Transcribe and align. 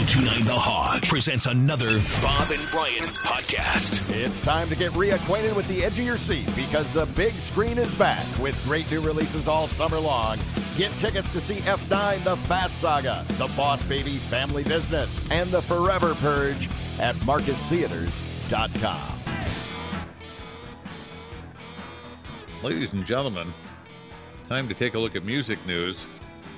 1029 0.00 0.46
The 0.46 0.58
Hog 0.58 1.02
presents 1.02 1.44
another 1.44 2.00
Bob 2.22 2.50
and 2.50 2.66
Brian 2.70 3.04
podcast. 3.22 4.10
It's 4.10 4.40
time 4.40 4.70
to 4.70 4.74
get 4.74 4.92
reacquainted 4.92 5.54
with 5.54 5.68
the 5.68 5.84
edge 5.84 5.98
of 5.98 6.06
your 6.06 6.16
seat 6.16 6.48
because 6.56 6.90
the 6.90 7.04
big 7.04 7.34
screen 7.34 7.76
is 7.76 7.94
back 7.96 8.24
with 8.38 8.58
great 8.64 8.90
new 8.90 9.02
releases 9.02 9.46
all 9.46 9.68
summer 9.68 9.98
long. 9.98 10.38
Get 10.78 10.90
tickets 10.92 11.34
to 11.34 11.40
see 11.40 11.56
F9 11.56 12.24
The 12.24 12.38
Fast 12.38 12.80
Saga, 12.80 13.26
The 13.36 13.48
Boss 13.48 13.84
Baby 13.84 14.16
Family 14.16 14.64
Business, 14.64 15.22
and 15.30 15.50
The 15.50 15.60
Forever 15.60 16.14
Purge 16.14 16.70
at 16.98 17.14
MarcusTheaters.com. 17.16 19.20
Ladies 22.62 22.94
and 22.94 23.04
gentlemen, 23.04 23.52
time 24.48 24.66
to 24.66 24.72
take 24.72 24.94
a 24.94 24.98
look 24.98 25.14
at 25.14 25.26
music 25.26 25.58
news 25.66 26.06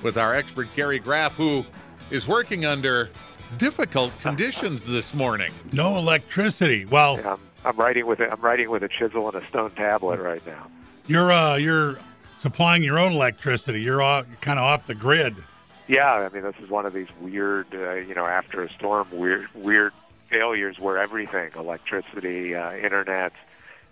with 0.01 0.17
our 0.17 0.33
expert 0.33 0.69
Gary 0.77 0.99
Graff, 0.99 1.35
who 1.35 1.65
is 2.09 2.27
working 2.27 2.65
under 2.65 3.09
difficult 3.57 4.17
conditions 4.19 4.83
this 4.85 5.13
morning. 5.13 5.51
No 5.71 5.97
electricity. 5.97 6.85
Well, 6.85 7.19
I'm, 7.25 7.39
I'm 7.65 7.77
writing 7.77 8.05
with 8.05 8.19
a, 8.19 8.31
I'm 8.31 8.41
writing 8.41 8.69
with 8.69 8.83
a 8.83 8.89
chisel 8.89 9.27
and 9.27 9.43
a 9.43 9.47
stone 9.47 9.71
tablet 9.71 10.19
right 10.19 10.45
now. 10.45 10.67
you're 11.07 11.31
uh, 11.31 11.55
you're 11.55 11.97
supplying 12.39 12.83
your 12.83 12.99
own 12.99 13.13
electricity. 13.13 13.81
You're, 13.81 14.01
off, 14.01 14.27
you're 14.27 14.37
kind 14.37 14.59
of 14.59 14.65
off 14.65 14.85
the 14.87 14.95
grid. 14.95 15.35
Yeah, 15.87 16.11
I 16.11 16.29
mean 16.29 16.43
this 16.43 16.55
is 16.63 16.69
one 16.69 16.85
of 16.85 16.93
these 16.93 17.07
weird, 17.19 17.67
uh, 17.73 17.93
you 17.93 18.15
know, 18.15 18.25
after 18.25 18.63
a 18.63 18.69
storm, 18.73 19.07
weird 19.11 19.47
weird 19.53 19.93
failures 20.29 20.79
where 20.79 20.97
everything, 20.97 21.51
electricity, 21.55 22.55
uh, 22.55 22.73
internet, 22.73 23.33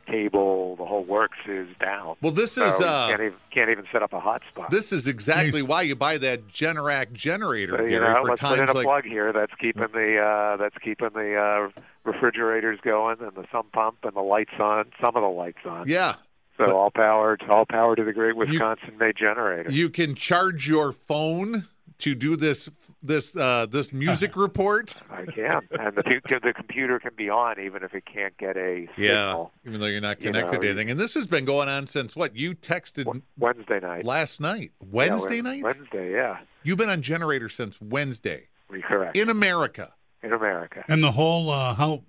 cable, 0.06 0.76
the 0.76 0.86
whole 0.86 1.04
works 1.04 1.38
is 1.48 1.68
down. 1.80 2.16
Well, 2.22 2.32
this 2.32 2.54
So 2.54 2.66
is 2.68 2.80
you 2.80 2.86
uh, 2.86 3.08
can't 3.10 3.22
even 3.22 3.38
can't 3.54 3.70
even 3.70 3.86
set 3.92 4.02
up 4.04 4.14
a 4.14 4.20
hotspot. 4.20 4.70
this 4.70 4.92
is 4.92 5.08
exactly 5.08 5.62
why 5.62 5.82
you 5.84 5.96
buy 5.96 6.18
that 6.20 6.48
Generac 6.48 7.12
generator, 7.14 7.78
So, 7.78 7.84
you 7.84 7.90
Gary, 7.92 8.14
know, 8.14 8.22
for 8.24 8.30
let's 8.30 8.42
put 8.42 8.60
in 8.60 8.70
a 8.70 8.74
like 8.74 8.86
plug 8.86 9.06
here 9.06 9.32
that's 9.34 9.54
keeping 9.60 9.88
the 9.94 10.18
uh, 10.20 10.58
that's 10.58 10.78
keeping 10.84 11.10
the 11.14 11.36
uh, 11.36 11.82
refrigerators 12.04 12.80
going 12.84 13.18
and 13.22 13.32
the 13.36 13.46
sump 13.52 13.72
pump 13.72 13.98
and 14.04 14.16
the 14.16 14.22
lights 14.22 14.54
on. 14.60 14.86
Some 15.00 15.16
of 15.16 15.22
the 15.22 15.30
lights 15.30 15.60
on. 15.66 15.88
yeah. 15.88 16.16
So 16.58 16.66
but- 16.68 16.76
all 16.76 16.92
power, 16.92 17.38
all 17.50 17.66
power 17.66 17.96
to 17.96 18.04
the 18.04 18.14
great 18.14 18.36
Wisconsin-made 18.36 19.16
generator. 19.18 19.72
You 19.72 19.90
can 19.90 20.16
charge 20.16 20.68
your 20.68 20.92
phone 20.92 21.68
to 22.00 22.14
do 22.14 22.36
this 22.36 22.70
this 23.04 23.36
uh, 23.36 23.66
this 23.70 23.92
music 23.92 24.36
report. 24.36 24.96
I 25.10 25.26
can, 25.26 25.62
and 25.80 25.96
the 25.96 26.40
the 26.44 26.54
computer 26.56 27.00
can 27.00 27.12
be 27.16 27.30
on 27.30 27.60
even 27.60 27.84
if 27.84 27.94
it 27.94 28.06
can't 28.06 28.38
get 28.38 28.58
a 28.58 28.88
signal, 28.96 29.52
Yeah, 29.64 29.70
even 29.70 29.80
though 29.80 29.88
you're 29.88 30.02
not 30.02 30.20
You 30.22 30.28
connected 30.28 30.54
know, 30.56 30.62
to 30.62 30.68
anything. 30.68 30.90
And 30.92 31.00
this 31.00 31.14
has 31.16 31.28
been 31.28 31.46
going 31.46 31.70
on 31.70 31.88
since 31.88 32.16
what? 32.16 32.36
You 32.36 32.54
texted 32.56 33.22
Wednesday 33.38 33.80
night, 33.80 34.06
last 34.06 34.40
night, 34.42 34.72
Wednesday 34.80 35.42
Wed- 35.42 35.44
night. 35.44 35.64
Wednesday, 35.64 36.12
yeah, 36.14 36.38
You've 36.64 36.78
been 36.78 36.90
on 36.90 37.02
generator 37.02 37.50
since 37.50 37.80
Wednesday 37.82 38.50
correct 38.84 39.18
in 39.18 39.30
America. 39.30 39.94
in 40.24 40.32
America. 40.34 40.84
And 40.88 41.04
the 41.04 41.12
whole 41.12 41.50
uh, 41.50 41.74
how 41.76 42.04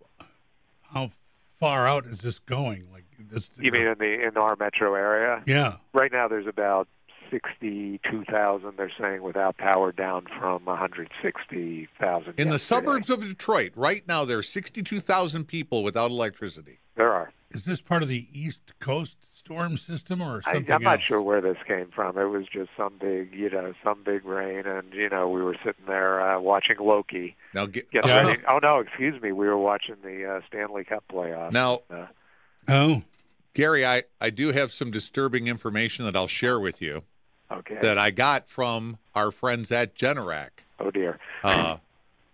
how 0.93 1.11
far 1.59 1.87
out 1.87 2.05
is 2.07 2.19
this 2.21 2.39
going? 2.39 2.87
Like 2.93 3.05
this? 3.31 3.51
You 3.57 3.73
mean 3.73 3.87
in 3.87 3.99
the 3.99 4.27
in 4.27 4.37
our 4.37 4.57
metro 4.57 4.95
area? 4.95 5.43
Yeah. 5.47 5.77
Right 5.95 6.13
now, 6.13 6.29
there's 6.29 6.47
about 6.47 6.87
sixty-two 7.33 8.25
thousand. 8.31 8.75
They're 8.77 8.93
saying 9.01 9.23
without 9.23 9.57
power, 9.57 9.93
down 9.93 10.27
from 10.39 10.65
one 10.65 10.79
hundred 10.79 11.11
sixty 11.23 11.89
thousand. 11.99 12.35
In 12.39 12.51
the 12.51 12.59
suburbs 12.59 13.11
of 13.11 13.23
Detroit, 13.23 13.73
right 13.75 14.03
now, 14.07 14.25
there 14.25 14.39
are 14.39 14.43
62,000 14.43 15.45
people 15.47 15.83
without 15.83 16.11
electricity. 16.11 16.79
there 16.97 17.13
are. 17.13 17.33
Is 17.51 17.65
this 17.67 17.83
part 17.83 18.03
of 18.03 18.09
the 18.09 18.27
East 18.33 18.73
Coast 18.81 19.19
storm 19.31 19.77
system 19.77 20.23
or 20.23 20.41
I, 20.47 20.55
something 20.55 20.73
I'm 20.73 20.83
not 20.83 20.95
else? 21.01 21.03
sure 21.03 21.21
where 21.21 21.41
this 21.43 21.59
came 21.67 21.89
from. 21.95 22.17
It 22.17 22.25
was 22.25 22.47
just 22.51 22.71
some 22.79 22.95
big, 22.99 23.35
you 23.35 23.51
know, 23.51 23.75
some 23.85 24.03
big 24.05 24.25
rain, 24.25 24.65
and 24.67 24.93
you 24.95 25.09
know, 25.11 25.29
we 25.29 25.43
were 25.43 25.57
sitting 25.65 25.85
there 25.87 26.21
uh, 26.23 26.41
watching 26.41 26.77
Loki. 26.81 27.37
Now, 27.53 27.67
get, 27.67 27.91
Get 27.91 28.07
Yeah. 28.07 28.23
ready. 28.29 28.43
Oh 28.49 28.59
no, 28.63 28.79
excuse 28.81 29.21
me. 29.21 29.33
We 29.33 29.47
were 29.47 29.59
watching 29.59 29.97
the 30.03 30.25
uh, 30.37 30.41
Stanley 30.49 30.85
Cup 30.85 31.05
playoffs. 31.13 31.53
now, 31.53 31.81
Uh, 31.91 32.07
Oh, 32.69 33.03
Gary, 33.55 33.85
I, 33.85 34.05
I 34.21 34.31
do 34.31 34.53
have 34.53 34.73
some 34.73 34.91
disturbing 34.93 35.47
information 35.49 36.05
that 36.07 36.15
I'll 36.17 36.29
share 36.29 36.59
with 36.61 36.81
you 36.81 37.03
okay. 37.59 37.79
that 37.81 37.99
I 37.99 38.11
got 38.11 38.49
from 38.49 38.99
our 39.15 39.31
friends 39.31 39.71
at 39.71 39.95
Generac. 39.95 40.51
oh 40.81 40.91
dear. 40.91 41.19
Uh, 41.43 41.79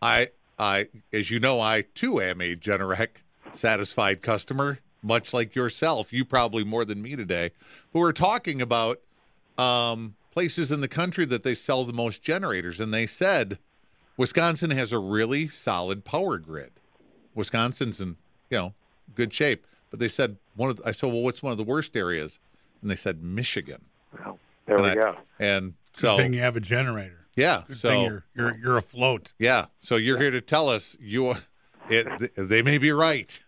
I, 0.01 0.29
I, 0.59 0.89
as 1.13 1.31
you 1.31 1.41
know, 1.41 1.61
I 1.61 1.83
too 1.95 2.21
am 2.21 2.41
a 2.41 2.55
Generac 2.55 3.23
satisfied 3.53 4.23
customer, 4.23 4.81
much 5.03 5.33
like 5.33 5.55
yourself. 5.55 6.13
You 6.13 6.25
probably 6.25 6.65
more 6.65 6.85
than 6.85 7.03
me 7.03 7.17
today. 7.17 7.51
But 7.93 8.01
we're 8.01 8.13
talking 8.13 8.61
about 8.63 9.01
um, 9.57 10.15
places 10.33 10.71
in 10.71 10.81
the 10.81 10.89
country 10.89 11.25
that 11.25 11.43
they 11.43 11.55
sell 11.55 11.85
the 11.85 11.93
most 11.93 12.23
generators, 12.23 12.81
and 12.81 12.93
they 12.95 13.07
said 13.07 13.59
Wisconsin 14.17 14.71
has 14.71 14.93
a 14.93 14.99
really 14.99 15.49
solid 15.49 16.05
power 16.05 16.39
grid. 16.39 16.73
Wisconsin's 17.35 18.01
in 18.01 18.17
you 18.51 18.59
know 18.59 18.75
good 19.15 19.33
shape, 19.33 19.67
but 19.91 20.01
they 20.01 20.09
said 20.09 20.37
one 20.57 20.71
of 20.71 20.77
the, 20.77 20.87
I 20.87 20.93
said, 20.93 21.11
well, 21.11 21.23
what's 21.23 21.43
one 21.43 21.53
of 21.53 21.59
the 21.59 21.65
worst 21.65 21.97
areas? 21.97 22.39
And 22.83 22.91
they 22.91 22.97
said 22.97 23.23
Michigan. 23.23 23.85
Well, 24.69 24.83
there 24.83 24.87
and 24.93 24.97
we 24.97 25.03
I- 25.03 25.13
go. 25.13 25.19
And 25.39 25.75
good 25.95 26.01
so 26.01 26.17
thing 26.17 26.33
you 26.35 26.41
have 26.41 26.57
a 26.57 26.61
generator. 26.61 27.27
yeah, 27.37 27.63
Good 27.67 27.77
so 27.77 27.89
thing 27.89 28.05
you're 28.05 28.25
you're 28.35 28.57
you're 28.59 28.77
afloat. 28.77 29.33
yeah, 29.39 29.67
so 29.81 29.97
you're 29.97 30.19
here 30.19 30.31
to 30.31 30.41
tell 30.41 30.69
us 30.69 30.97
you 31.01 31.35
it 31.89 32.33
they 32.37 32.63
may 32.63 32.79
be 32.79 32.93
right. 32.93 33.41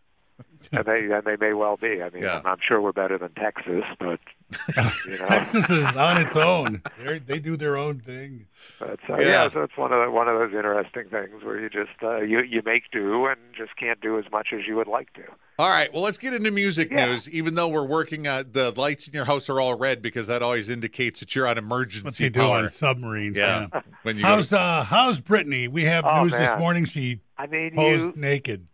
and 0.72 0.84
they 0.84 1.10
and 1.12 1.24
they 1.24 1.36
may 1.36 1.52
well 1.52 1.76
be. 1.76 2.02
I 2.02 2.10
mean, 2.10 2.22
Yeah. 2.22 2.38
I'm, 2.38 2.46
I'm 2.46 2.58
sure 2.66 2.80
we're 2.80 2.92
better 2.92 3.18
than 3.18 3.32
Texas, 3.34 3.84
but 3.98 4.20
you 5.06 5.18
know, 5.18 5.26
Texas 5.26 5.68
is 5.70 5.96
on 5.96 6.20
its 6.20 6.34
own. 6.36 6.82
They 7.04 7.18
they 7.18 7.38
do 7.38 7.56
their 7.56 7.76
own 7.76 8.00
thing. 8.00 8.46
but, 8.78 8.98
uh, 9.08 9.14
Yeah. 9.20 9.26
yeah. 9.44 9.50
So 9.50 9.62
it's 9.62 9.76
one 9.76 9.92
of 9.92 10.04
the, 10.04 10.10
one 10.10 10.28
of 10.28 10.38
those 10.38 10.52
interesting 10.54 11.04
things 11.08 11.42
where 11.44 11.58
you 11.60 11.68
just 11.70 11.90
uh, 12.02 12.18
you 12.22 12.40
you 12.42 12.62
make 12.64 12.90
do 12.92 13.26
and 13.26 13.38
just 13.56 13.76
can't 13.76 14.00
do 14.00 14.18
as 14.18 14.24
much 14.32 14.48
as 14.52 14.66
you 14.66 14.76
would 14.76 14.88
like 14.88 15.12
to. 15.14 15.22
All 15.58 15.68
right, 15.68 15.92
well 15.92 16.02
let's 16.02 16.16
get 16.18 16.32
into 16.32 16.50
music 16.50 16.90
Yeah. 16.90 17.06
news. 17.06 17.28
Even 17.28 17.54
though 17.54 17.68
we're 17.68 17.86
working 17.86 18.26
on 18.26 18.44
the 18.52 18.72
lights 18.76 19.06
in 19.06 19.12
your 19.14 19.26
house 19.26 19.48
are 19.50 19.60
all 19.60 19.74
red 19.78 20.00
because 20.02 20.26
that 20.26 20.42
always 20.42 20.68
indicates 20.68 21.20
that 21.20 21.34
you're 21.36 21.46
on 21.46 21.58
emergency 21.58 22.04
What 22.04 22.14
they 22.16 22.28
do 22.30 22.40
power. 22.40 22.56
on 22.64 22.68
submarines. 22.70 23.36
yeah. 23.36 23.66
Yeah. 23.72 23.80
when 24.02 24.16
you 24.16 24.22
go 24.22 24.28
How's 24.28 24.48
to- 24.48 24.58
uh 24.60 24.84
how's 24.84 25.20
Britney? 25.20 25.68
We 25.68 25.84
have 25.84 26.04
Oh, 26.06 26.22
news 26.22 26.32
this 26.32 26.58
morning. 26.58 26.84
She 26.86 27.20
I 27.38 27.46
mean, 27.46 27.72
posed 27.74 28.02
you. 28.02 28.12
naked. 28.16 28.66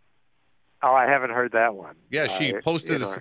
Oh, 0.83 0.93
I 0.93 1.05
haven't 1.05 1.31
heard 1.31 1.53
that 1.53 1.73
one. 1.75 1.95
yeah, 2.11 2.27
she 2.27 2.53
Uh, 2.53 2.61
posted 2.61 2.93
you 2.93 2.99
know, 2.99 3.11
s- 3.11 3.19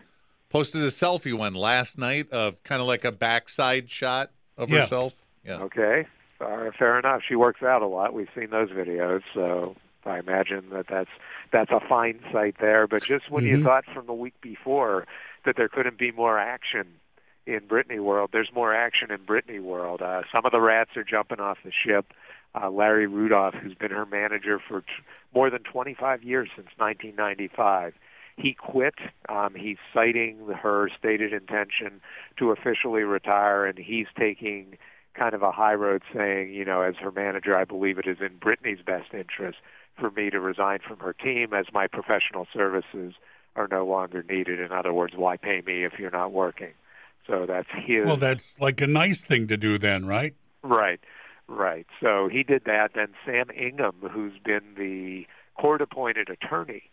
posted 0.48 0.82
a 0.82 0.86
selfie 0.88 1.32
one 1.36 1.54
last 1.54 1.98
night 1.98 2.30
of 2.30 2.62
kind 2.62 2.80
of 2.80 2.86
like 2.86 3.04
a 3.04 3.12
backside 3.12 3.90
shot 3.90 4.30
of 4.56 4.70
Yeah. 4.70 4.80
herself. 4.80 5.14
Yeah. 5.44 5.58
Okay, 5.62 6.06
uh, 6.40 6.70
fair 6.78 6.98
enough. 6.98 7.22
She 7.26 7.36
works 7.36 7.62
out 7.62 7.82
a 7.82 7.86
lot. 7.86 8.12
We've 8.14 8.28
seen 8.34 8.50
those 8.50 8.70
videos, 8.70 9.22
so 9.34 9.76
I 10.04 10.18
imagine 10.18 10.70
that 10.70 10.86
that's 10.88 11.10
that's 11.52 11.70
a 11.70 11.80
fine 11.88 12.20
sight 12.32 12.56
there. 12.60 12.86
But 12.88 13.04
just 13.04 13.30
when 13.30 13.44
you 13.44 13.58
Mhm. 13.58 13.62
thought 13.64 13.84
from 13.94 14.06
the 14.06 14.12
week 14.12 14.34
before 14.40 15.06
that 15.44 15.56
there 15.56 15.68
couldn't 15.68 15.96
be 15.98 16.10
more 16.10 16.38
action 16.38 16.98
in 17.46 17.60
Britney 17.60 18.00
World, 18.00 18.30
there's 18.32 18.52
more 18.52 18.74
action 18.74 19.12
in 19.12 19.18
Britney 19.18 19.60
World. 19.60 20.02
Uh, 20.02 20.22
some 20.32 20.44
of 20.44 20.50
the 20.52 20.60
rats 20.60 20.96
are 20.96 21.04
jumping 21.04 21.38
off 21.38 21.58
the 21.64 21.70
ship. 21.70 22.12
Uh, 22.60 22.68
Larry 22.70 23.06
Rudolph, 23.06 23.54
who's 23.54 23.74
been 23.74 23.90
her 23.92 24.06
manager 24.06 24.58
for 24.58 24.80
t- 24.80 24.86
more 25.34 25.50
than 25.50 25.62
25 25.62 26.24
years 26.24 26.48
since 26.56 26.68
1995, 26.78 27.94
he 28.36 28.54
quit. 28.54 28.94
Um, 29.28 29.54
he's 29.56 29.78
citing 29.92 30.48
her 30.48 30.88
stated 30.98 31.32
intention 31.32 32.00
to 32.38 32.50
officially 32.50 33.02
retire, 33.02 33.64
and 33.64 33.78
he's 33.78 34.06
taking 34.18 34.76
kind 35.14 35.34
of 35.34 35.42
a 35.42 35.52
high 35.52 35.74
road 35.74 36.02
saying, 36.14 36.52
you 36.52 36.64
know, 36.64 36.82
as 36.82 36.94
her 36.96 37.10
manager, 37.10 37.56
I 37.56 37.64
believe 37.64 37.98
it 37.98 38.06
is 38.06 38.18
in 38.20 38.38
Britney's 38.38 38.82
best 38.84 39.14
interest 39.14 39.58
for 39.98 40.10
me 40.10 40.28
to 40.28 40.38
resign 40.38 40.80
from 40.86 40.98
her 40.98 41.14
team 41.14 41.54
as 41.54 41.66
my 41.72 41.86
professional 41.86 42.46
services 42.52 43.14
are 43.56 43.68
no 43.70 43.86
longer 43.86 44.22
needed. 44.22 44.60
In 44.60 44.72
other 44.72 44.92
words, 44.92 45.14
why 45.16 45.38
pay 45.38 45.62
me 45.66 45.84
if 45.84 45.94
you're 45.98 46.10
not 46.10 46.32
working? 46.32 46.72
So 47.26 47.46
that's 47.46 47.68
his. 47.74 48.04
Well, 48.04 48.18
that's 48.18 48.60
like 48.60 48.80
a 48.82 48.86
nice 48.86 49.22
thing 49.22 49.48
to 49.48 49.56
do 49.56 49.78
then, 49.78 50.04
right? 50.04 50.34
Right, 50.62 51.00
right. 51.48 51.86
So 52.00 52.28
he 52.30 52.42
did 52.42 52.64
that. 52.66 52.90
Then 52.94 53.08
Sam 53.24 53.46
Ingham, 53.50 53.96
who's 54.12 54.38
been 54.44 54.74
the 54.76 55.26
court 55.60 55.80
appointed 55.80 56.28
attorney 56.28 56.90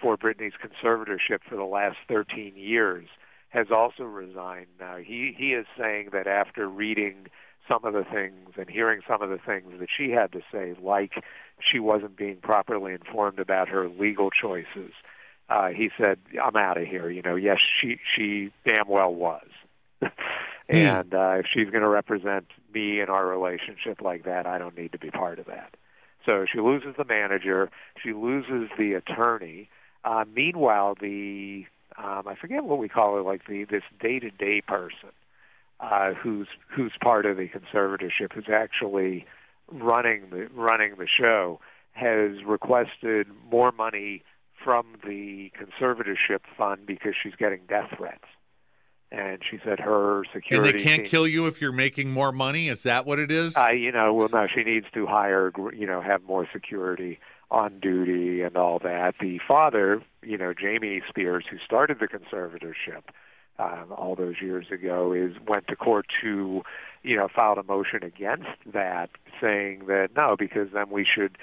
for 0.00 0.16
Britney's 0.16 0.54
conservatorship 0.54 1.40
for 1.48 1.56
the 1.56 1.64
last 1.64 1.96
13 2.08 2.54
years, 2.56 3.06
has 3.50 3.66
also 3.70 4.04
resigned. 4.04 4.68
Now, 4.78 4.96
he, 4.96 5.34
he 5.36 5.52
is 5.52 5.66
saying 5.78 6.10
that 6.12 6.26
after 6.26 6.68
reading 6.68 7.26
some 7.68 7.84
of 7.84 7.92
the 7.92 8.04
things 8.04 8.54
and 8.56 8.68
hearing 8.68 9.00
some 9.06 9.22
of 9.22 9.30
the 9.30 9.38
things 9.38 9.72
that 9.78 9.88
she 9.96 10.10
had 10.10 10.32
to 10.32 10.40
say, 10.52 10.74
like 10.82 11.12
she 11.60 11.78
wasn't 11.78 12.16
being 12.16 12.38
properly 12.42 12.92
informed 12.92 13.38
about 13.38 13.68
her 13.68 13.88
legal 13.88 14.30
choices, 14.30 14.92
uh, 15.48 15.68
he 15.68 15.90
said, 15.98 16.18
"I'm 16.42 16.56
out 16.56 16.78
of 16.78 16.86
here." 16.86 17.10
You 17.10 17.22
know, 17.22 17.34
yes, 17.34 17.58
she 17.80 17.98
she 18.16 18.52
damn 18.64 18.88
well 18.88 19.12
was. 19.12 19.46
and 20.68 21.12
uh, 21.12 21.38
if 21.38 21.46
she's 21.52 21.70
going 21.70 21.82
to 21.82 21.88
represent 21.88 22.46
me 22.72 23.00
in 23.00 23.08
our 23.08 23.26
relationship 23.26 24.00
like 24.00 24.24
that, 24.24 24.46
I 24.46 24.58
don't 24.58 24.78
need 24.78 24.92
to 24.92 24.98
be 24.98 25.10
part 25.10 25.40
of 25.40 25.46
that. 25.46 25.74
So 26.24 26.46
she 26.50 26.60
loses 26.60 26.94
the 26.96 27.04
manager, 27.04 27.70
she 28.02 28.12
loses 28.12 28.70
the 28.78 28.94
attorney. 28.94 29.68
Uh, 30.04 30.24
meanwhile, 30.34 30.96
the 31.00 31.66
um, 31.98 32.26
I 32.26 32.34
forget 32.34 32.64
what 32.64 32.78
we 32.78 32.88
call 32.88 33.18
it, 33.18 33.22
like 33.22 33.46
the 33.46 33.64
this 33.64 33.82
day-to-day 34.00 34.62
person 34.62 35.10
uh, 35.80 36.14
who's 36.14 36.48
who's 36.68 36.92
part 37.02 37.26
of 37.26 37.36
the 37.36 37.48
conservatorship, 37.48 38.32
who's 38.34 38.48
actually 38.52 39.26
running 39.70 40.30
the 40.30 40.48
running 40.54 40.94
the 40.96 41.06
show, 41.06 41.60
has 41.92 42.42
requested 42.44 43.26
more 43.50 43.72
money 43.72 44.22
from 44.62 44.86
the 45.06 45.50
conservatorship 45.58 46.40
fund 46.56 46.86
because 46.86 47.14
she's 47.20 47.34
getting 47.34 47.60
death 47.68 47.90
threats. 47.96 48.24
And 49.12 49.38
she 49.48 49.58
said 49.64 49.80
her 49.80 50.22
security. 50.32 50.70
And 50.70 50.78
they 50.78 50.84
can't 50.84 51.02
team- 51.02 51.10
kill 51.10 51.26
you 51.26 51.48
if 51.48 51.60
you're 51.60 51.72
making 51.72 52.12
more 52.12 52.30
money. 52.30 52.68
Is 52.68 52.84
that 52.84 53.06
what 53.06 53.18
it 53.18 53.32
is? 53.32 53.56
Uh, 53.56 53.70
you 53.70 53.90
know, 53.90 54.14
well, 54.14 54.28
no, 54.32 54.46
she 54.46 54.62
needs 54.62 54.86
to 54.92 55.04
hire, 55.04 55.50
you 55.74 55.86
know, 55.86 56.00
have 56.00 56.22
more 56.22 56.46
security 56.52 57.18
on 57.50 57.80
duty 57.80 58.42
and 58.42 58.56
all 58.56 58.78
that. 58.78 59.14
The 59.20 59.40
father, 59.46 60.02
you 60.22 60.38
know, 60.38 60.54
Jamie 60.54 61.02
Spears, 61.08 61.44
who 61.50 61.58
started 61.64 61.98
the 61.98 62.06
conservatorship 62.06 63.02
um, 63.58 63.92
all 63.92 64.14
those 64.14 64.36
years 64.40 64.66
ago, 64.70 65.12
is 65.12 65.34
went 65.46 65.66
to 65.68 65.76
court 65.76 66.06
to, 66.22 66.62
you 67.02 67.16
know, 67.16 67.28
filed 67.34 67.58
a 67.58 67.62
motion 67.62 68.04
against 68.04 68.48
that, 68.72 69.10
saying 69.40 69.86
that 69.86 70.10
no, 70.16 70.36
because 70.38 70.68
then 70.72 70.90
we 70.90 71.04
should. 71.04 71.36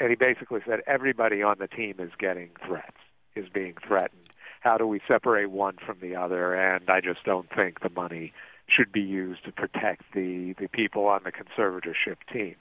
And 0.00 0.10
he 0.10 0.16
basically 0.16 0.60
said 0.66 0.80
everybody 0.86 1.42
on 1.42 1.56
the 1.58 1.66
team 1.66 1.96
is 1.98 2.12
getting 2.18 2.50
threats, 2.64 2.96
is 3.34 3.48
being 3.48 3.74
threatened. 3.86 4.30
How 4.60 4.78
do 4.78 4.86
we 4.86 5.00
separate 5.08 5.50
one 5.50 5.76
from 5.84 5.98
the 6.00 6.14
other? 6.14 6.54
And 6.54 6.88
I 6.88 7.00
just 7.00 7.24
don't 7.24 7.48
think 7.54 7.80
the 7.80 7.90
money 7.90 8.32
should 8.68 8.92
be 8.92 9.00
used 9.00 9.44
to 9.44 9.52
protect 9.52 10.02
the 10.14 10.54
the 10.58 10.68
people 10.68 11.06
on 11.06 11.22
the 11.24 11.32
conservatorship 11.32 12.18
team. 12.32 12.54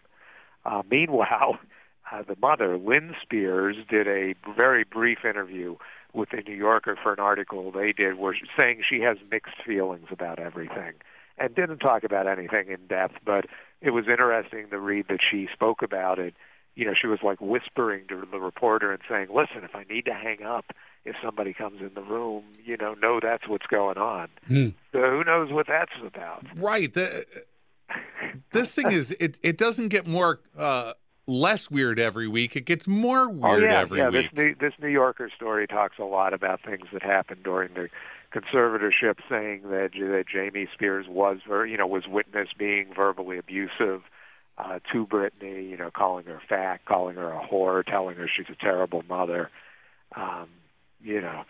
Uh, 0.66 0.82
meanwhile, 0.90 1.60
uh, 2.12 2.24
the 2.28 2.36
mother, 2.42 2.78
Lynn 2.78 3.16
Spears, 3.22 3.76
did 3.90 4.08
a 4.08 4.36
very 4.56 4.84
brief 4.84 5.20
interview 5.26 5.76
with 6.14 6.30
the 6.30 6.42
New 6.42 6.56
Yorker 6.56 6.98
for 7.02 7.14
an 7.14 7.20
article 7.20 7.72
they 7.72 7.92
did, 7.92 8.18
where 8.18 8.34
she's 8.34 8.50
saying 8.56 8.84
she 8.88 9.02
has 9.02 9.18
mixed 9.30 9.56
feelings 9.66 10.08
about 10.12 10.40
everything, 10.40 10.94
and 11.38 11.56
didn't 11.56 11.80
talk 11.80 12.04
about 12.04 12.28
anything 12.28 12.70
in 12.70 12.88
depth. 12.88 13.16
But 13.26 13.46
it 13.82 13.92
was 13.92 14.06
interesting 14.08 14.70
to 14.70 14.80
read 14.80 15.08
that 15.10 15.20
she 15.30 15.48
spoke 15.54 15.82
about 15.82 16.20
it. 16.20 16.34
You 16.76 16.86
know, 16.86 16.94
she 17.00 17.08
was 17.08 17.20
like 17.24 17.42
whispering 17.42 18.08
to 18.10 18.28
the 18.32 18.40
reporter 18.40 18.92
and 18.92 19.02
saying, 19.10 19.28
"Listen, 19.34 19.64
if 19.64 19.76
I 19.76 19.84
need 19.92 20.06
to 20.06 20.14
hang 20.14 20.44
up, 20.44 20.66
if 21.06 21.16
somebody 21.24 21.54
comes 21.54 21.82
in 21.82 21.92
the 21.94 22.02
room, 22.02 22.44
you 22.64 22.78
know, 22.78 22.94
know 22.94 23.20
that's 23.22 23.48
what's 23.48 23.68
going 23.68 23.98
on." 23.98 24.30
Hmm. 24.48 24.70
So 24.92 25.02
who 25.02 25.24
knows 25.24 25.52
what 25.52 25.68
that's 25.68 25.92
about? 26.06 26.46
Right. 26.56 26.94
The, 26.94 27.26
this 28.52 28.74
thing 28.74 28.88
is 28.88 29.12
it. 29.12 29.38
It 29.44 29.58
doesn't 29.58 29.90
get 29.90 30.08
more 30.08 30.40
uh, 30.58 30.94
less 31.28 31.70
weird 31.70 32.00
every 32.00 32.28
week. 32.28 32.56
It 32.56 32.66
gets 32.66 32.88
more 32.88 33.30
weird 33.30 33.64
oh, 33.64 33.66
yeah, 33.66 33.80
every 33.80 34.00
yeah. 34.00 34.10
week. 34.10 34.32
This 34.32 34.38
New, 34.38 34.56
this 34.56 34.74
New 34.82 34.88
Yorker 34.88 35.30
story 35.36 35.68
talks 35.68 36.00
a 36.00 36.04
lot 36.04 36.34
about 36.34 36.62
things 36.64 36.86
that 36.94 37.04
happened 37.04 37.44
during 37.44 37.74
the 37.74 37.90
conservatorship, 38.34 39.18
saying 39.30 39.64
that 39.64 39.92
that 39.94 40.26
Jamie 40.32 40.68
Spears 40.74 41.06
was, 41.08 41.40
ver- 41.48 41.66
you 41.66 41.78
know, 41.78 41.88
was 41.88 42.08
witness 42.08 42.50
being 42.58 42.94
verbally 42.96 43.38
abusive 43.38 44.04
uh, 44.58 44.80
to 44.92 45.06
Britney. 45.06 45.70
You 45.70 45.78
know, 45.78 45.92
calling 45.92 46.26
her 46.26 46.42
fat, 46.48 46.86
calling 46.86 47.16
her 47.16 47.32
a 47.32 47.46
whore, 47.46 47.86
telling 47.86 48.16
her 48.16 48.28
she's 48.28 48.48
a 48.50 48.64
terrible 48.64 49.04
mother. 49.08 49.50
Um, 50.16 50.48
you 51.04 51.22
know, 51.22 51.44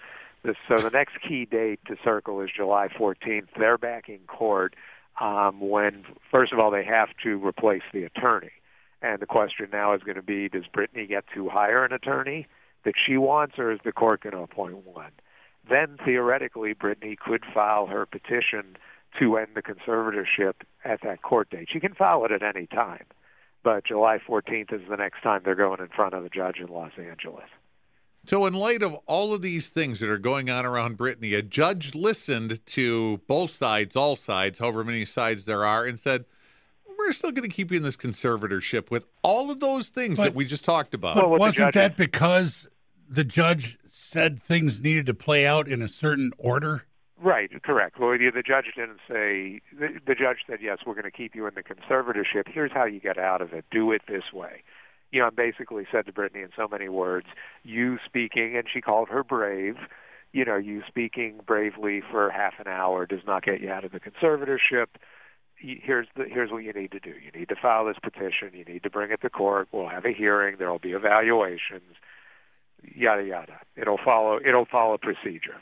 this, 0.43 0.55
so 0.67 0.77
the 0.77 0.89
next 0.89 1.15
key 1.27 1.45
date 1.45 1.79
to 1.87 1.95
circle 2.03 2.41
is 2.41 2.49
July 2.55 2.87
14th. 2.87 3.47
They're 3.57 3.77
back 3.77 4.09
in 4.09 4.19
court 4.27 4.75
um, 5.19 5.59
when, 5.59 6.05
first 6.31 6.53
of 6.53 6.59
all, 6.59 6.71
they 6.71 6.83
have 6.83 7.09
to 7.23 7.45
replace 7.45 7.83
the 7.93 8.03
attorney. 8.03 8.51
And 9.01 9.19
the 9.19 9.25
question 9.25 9.67
now 9.71 9.93
is 9.93 10.01
going 10.03 10.15
to 10.15 10.21
be 10.21 10.49
Does 10.49 10.65
Britney 10.75 11.07
get 11.07 11.25
to 11.35 11.49
hire 11.49 11.85
an 11.85 11.93
attorney 11.93 12.47
that 12.83 12.95
she 12.97 13.17
wants, 13.17 13.55
or 13.57 13.71
is 13.71 13.79
the 13.83 13.91
court 13.91 14.21
going 14.21 14.35
to 14.35 14.41
appoint 14.41 14.87
one? 14.87 15.11
Then 15.69 15.97
theoretically, 16.03 16.73
Britney 16.73 17.17
could 17.17 17.43
file 17.53 17.87
her 17.87 18.05
petition 18.05 18.77
to 19.19 19.37
end 19.37 19.49
the 19.55 19.61
conservatorship 19.61 20.53
at 20.85 21.01
that 21.03 21.21
court 21.21 21.49
date. 21.49 21.67
She 21.71 21.79
can 21.79 21.93
file 21.93 22.23
it 22.25 22.31
at 22.31 22.43
any 22.43 22.67
time, 22.67 23.05
but 23.63 23.85
July 23.85 24.19
14th 24.25 24.73
is 24.73 24.81
the 24.89 24.95
next 24.95 25.21
time 25.21 25.41
they're 25.43 25.55
going 25.55 25.81
in 25.81 25.89
front 25.89 26.13
of 26.13 26.23
the 26.23 26.29
judge 26.29 26.57
in 26.57 26.67
Los 26.67 26.91
Angeles. 26.97 27.49
So, 28.25 28.45
in 28.45 28.53
light 28.53 28.83
of 28.83 28.93
all 29.05 29.33
of 29.33 29.41
these 29.41 29.69
things 29.69 29.99
that 29.99 30.09
are 30.09 30.17
going 30.17 30.49
on 30.49 30.65
around 30.65 30.97
Britney, 30.97 31.37
a 31.37 31.41
judge 31.41 31.95
listened 31.95 32.65
to 32.65 33.21
both 33.27 33.51
sides, 33.51 33.95
all 33.95 34.17
sides, 34.17 34.59
however 34.59 34.83
many 34.83 35.05
sides 35.05 35.45
there 35.45 35.63
are, 35.63 35.85
and 35.85 35.97
said, 35.97 36.25
We're 36.97 37.11
still 37.13 37.31
going 37.31 37.47
to 37.49 37.55
keep 37.55 37.71
you 37.71 37.77
in 37.77 37.83
this 37.83 37.97
conservatorship 37.97 38.89
with 38.91 39.05
all 39.23 39.51
of 39.51 39.59
those 39.59 39.89
things 39.89 40.17
But- 40.17 40.25
that 40.25 40.35
we 40.35 40.45
just 40.45 40.65
talked 40.65 40.93
about. 40.93 41.15
But 41.15 41.29
Well, 41.29 41.39
wasn't 41.39 41.73
that 41.73 41.97
because 41.97 42.69
the 43.09 43.23
judge 43.23 43.77
said 43.89 44.41
things 44.41 44.81
needed 44.81 45.05
to 45.05 45.13
play 45.13 45.45
out 45.45 45.67
in 45.67 45.81
a 45.81 45.87
certain 45.87 46.31
order? 46.37 46.83
Right, 47.19 47.49
correct. 47.63 47.99
Well, 47.99 48.11
the 48.11 48.29
the 48.29 48.43
judge 48.43 48.65
didn't 48.75 48.99
say. 49.07 49.61
The, 49.73 49.99
the 50.05 50.13
judge 50.13 50.37
said, 50.45 50.59
"Yes, 50.61 50.79
we're 50.85 50.93
going 50.93 51.05
to 51.05 51.11
keep 51.11 51.33
you 51.33 51.47
in 51.47 51.55
the 51.55 51.63
conservatorship. 51.63 52.43
Here's 52.47 52.71
how 52.71 52.85
you 52.85 52.99
get 52.99 53.17
out 53.17 53.41
of 53.41 53.53
it. 53.53 53.65
Do 53.71 53.91
it 53.91 54.03
this 54.07 54.31
way." 54.31 54.61
You 55.11 55.21
know, 55.21 55.27
I 55.27 55.29
basically 55.31 55.87
said 55.91 56.05
to 56.05 56.11
Britney 56.11 56.43
in 56.43 56.49
so 56.55 56.67
many 56.67 56.89
words, 56.89 57.25
"You 57.63 57.97
speaking," 58.05 58.55
and 58.55 58.67
she 58.71 58.81
called 58.81 59.09
her 59.09 59.23
brave. 59.23 59.77
You 60.31 60.45
know, 60.45 60.57
you 60.57 60.83
speaking 60.87 61.39
bravely 61.43 62.01
for 62.01 62.29
half 62.29 62.59
an 62.59 62.67
hour 62.67 63.07
does 63.07 63.25
not 63.25 63.41
get 63.43 63.61
you 63.61 63.71
out 63.71 63.83
of 63.83 63.91
the 63.93 63.99
conservatorship. 63.99 64.87
Here's 65.59 66.07
the 66.15 66.25
here's 66.25 66.51
what 66.51 66.63
you 66.63 66.71
need 66.73 66.91
to 66.91 66.99
do. 66.99 67.09
You 67.09 67.31
need 67.37 67.49
to 67.49 67.55
file 67.55 67.85
this 67.85 67.97
petition. 68.01 68.51
You 68.53 68.63
need 68.63 68.83
to 68.83 68.89
bring 68.89 69.11
it 69.11 69.21
to 69.21 69.29
court. 69.29 69.67
We'll 69.71 69.89
have 69.89 70.05
a 70.05 70.13
hearing. 70.13 70.57
There 70.59 70.69
will 70.69 70.79
be 70.79 70.91
evaluations. 70.91 71.95
Yada 72.83 73.23
yada. 73.23 73.59
It'll 73.75 73.97
follow. 73.97 74.39
It'll 74.43 74.65
follow 74.65 74.97
procedure. 74.97 75.55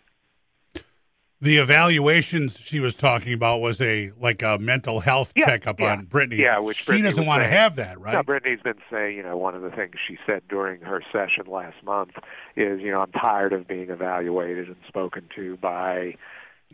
The 1.42 1.57
evaluations 1.57 2.59
she 2.59 2.80
was 2.80 2.95
talking 2.95 3.33
about 3.33 3.59
was 3.59 3.80
a 3.81 4.12
like 4.19 4.42
a 4.42 4.57
mental 4.57 5.01
health 5.01 5.31
Yeah, 5.36 5.45
checkup 5.45 5.80
yeah. 5.80 5.92
on 5.92 6.06
Britney. 6.07 6.38
Yeah, 6.38 6.59
which 6.59 6.83
she 6.83 6.92
Britney 6.92 7.03
doesn't 7.03 7.25
want 7.25 7.44
to 7.44 7.47
have 7.47 7.75
that, 7.75 8.00
right? 8.00 8.13
No, 8.13 8.24
Britney's 8.24 8.62
been 8.62 8.80
saying, 8.89 9.18
you 9.18 9.24
know, 9.24 9.38
one 9.38 9.53
of 9.53 9.62
the 9.62 9.69
things 9.69 9.95
she 10.07 10.18
said 10.25 10.44
during 10.50 10.81
her 10.81 11.03
session 11.12 11.45
last 11.47 11.75
month 11.83 12.12
is, 12.56 12.81
you 12.81 12.89
know, 12.89 13.01
I'm 13.01 13.12
tired 13.12 13.53
of 13.53 13.68
being 13.68 13.89
evaluated 13.89 14.68
and 14.68 14.77
spoken 14.88 15.27
to 15.36 15.57
by, 15.57 16.15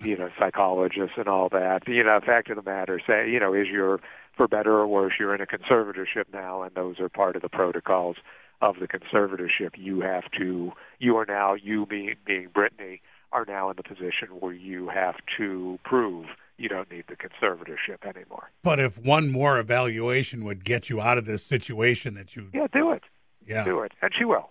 you 0.04 0.18
know, 0.18 0.30
psychologists 0.40 1.16
and 1.18 1.28
all 1.28 1.50
that. 1.50 1.88
You 1.88 2.04
know, 2.04 2.20
fact 2.26 2.50
of 2.50 2.56
the 2.56 2.64
matter, 2.70 3.00
say, 3.06 3.30
you 3.30 3.40
know, 3.40 3.54
is 3.54 3.68
you're, 3.72 4.00
for 4.36 4.48
better 4.48 4.74
or 4.74 4.88
worse, 4.88 5.14
you're 5.20 5.36
in 5.36 5.42
a 5.42 5.46
conservatorship 5.46 6.26
now, 6.34 6.64
and 6.64 6.74
those 6.76 7.00
are 7.00 7.10
part 7.10 7.36
of 7.36 7.42
the 7.42 7.50
protocols 7.50 8.18
of 8.62 8.76
the 8.80 8.88
conservatorship. 8.88 9.72
You 9.78 10.02
have 10.02 10.24
to, 10.38 10.72
you 11.00 11.18
are 11.18 11.26
now, 11.26 11.54
you 11.56 11.86
being, 11.86 12.16
being 12.26 12.50
Britney, 12.50 13.02
are 13.32 13.46
now 13.46 13.70
in 13.70 13.78
the 13.78 13.84
position 13.84 14.28
where 14.40 14.54
you 14.54 14.90
have 14.90 15.16
to 15.38 15.80
prove 15.86 16.26
you 16.58 16.70
don't 16.70 16.92
need 16.92 17.06
the 17.08 17.16
conservatorship 17.16 18.06
anymore. 18.06 18.52
But 18.62 18.80
if 18.80 19.00
one 19.00 19.32
more 19.32 19.58
evaluation 19.58 20.44
would 20.44 20.64
get 20.64 20.90
you 20.90 21.02
out 21.02 21.18
of 21.18 21.26
this 21.26 21.44
situation 21.44 22.14
that 22.16 22.36
you 22.36 22.50
Yeah, 22.54 22.68
do 22.72 22.92
it. 22.92 23.04
yeah. 23.46 23.64
Do 23.64 23.80
it. 23.82 23.94
And 24.02 24.12
she 24.16 24.26
will. 24.26 24.50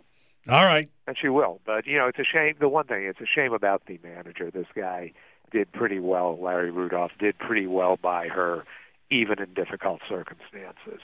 All 0.48 0.64
right. 0.64 0.90
And 1.06 1.16
she 1.20 1.28
will. 1.28 1.60
But, 1.64 1.86
you 1.86 1.98
know, 1.98 2.08
it's 2.08 2.18
a 2.18 2.24
shame. 2.24 2.54
The 2.58 2.68
one 2.68 2.86
thing, 2.86 3.04
it's 3.04 3.20
a 3.20 3.26
shame 3.26 3.52
about 3.52 3.82
the 3.86 4.00
manager. 4.02 4.50
This 4.50 4.66
guy 4.74 5.12
did 5.50 5.72
pretty 5.72 5.98
well. 5.98 6.38
Larry 6.40 6.70
Rudolph 6.70 7.12
did 7.18 7.38
pretty 7.38 7.66
well 7.66 7.96
by 7.96 8.28
her, 8.28 8.64
even 9.10 9.40
in 9.40 9.52
difficult 9.54 10.00
circumstances. 10.08 11.00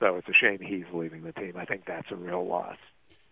So 0.00 0.16
it's 0.16 0.28
a 0.28 0.32
shame 0.32 0.58
he's 0.60 0.84
leaving 0.92 1.22
the 1.22 1.32
team. 1.32 1.54
I 1.56 1.64
think 1.64 1.84
that's 1.86 2.10
a 2.10 2.16
real 2.16 2.46
loss. 2.46 2.76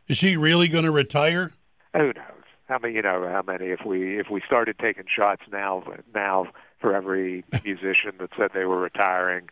Is 0.08 0.18
she 0.18 0.36
really 0.36 0.68
going 0.68 0.84
to 0.84 0.90
retire? 0.90 1.52
Who 1.94 2.06
knows? 2.06 2.44
How 2.68 2.78
many? 2.78 2.94
You 2.94 3.02
know, 3.02 3.28
how 3.28 3.42
many? 3.44 3.66
If 3.66 3.80
we 3.84 4.20
if 4.20 4.28
we 4.30 4.40
started 4.46 4.78
taking 4.78 5.04
shots 5.08 5.42
now, 5.50 5.82
now 6.14 6.46
for 6.80 6.94
every 6.94 7.44
musician 7.64 8.12
that 8.20 8.30
said 8.38 8.50
they 8.54 8.64
were 8.64 8.80
retiring, 8.80 9.48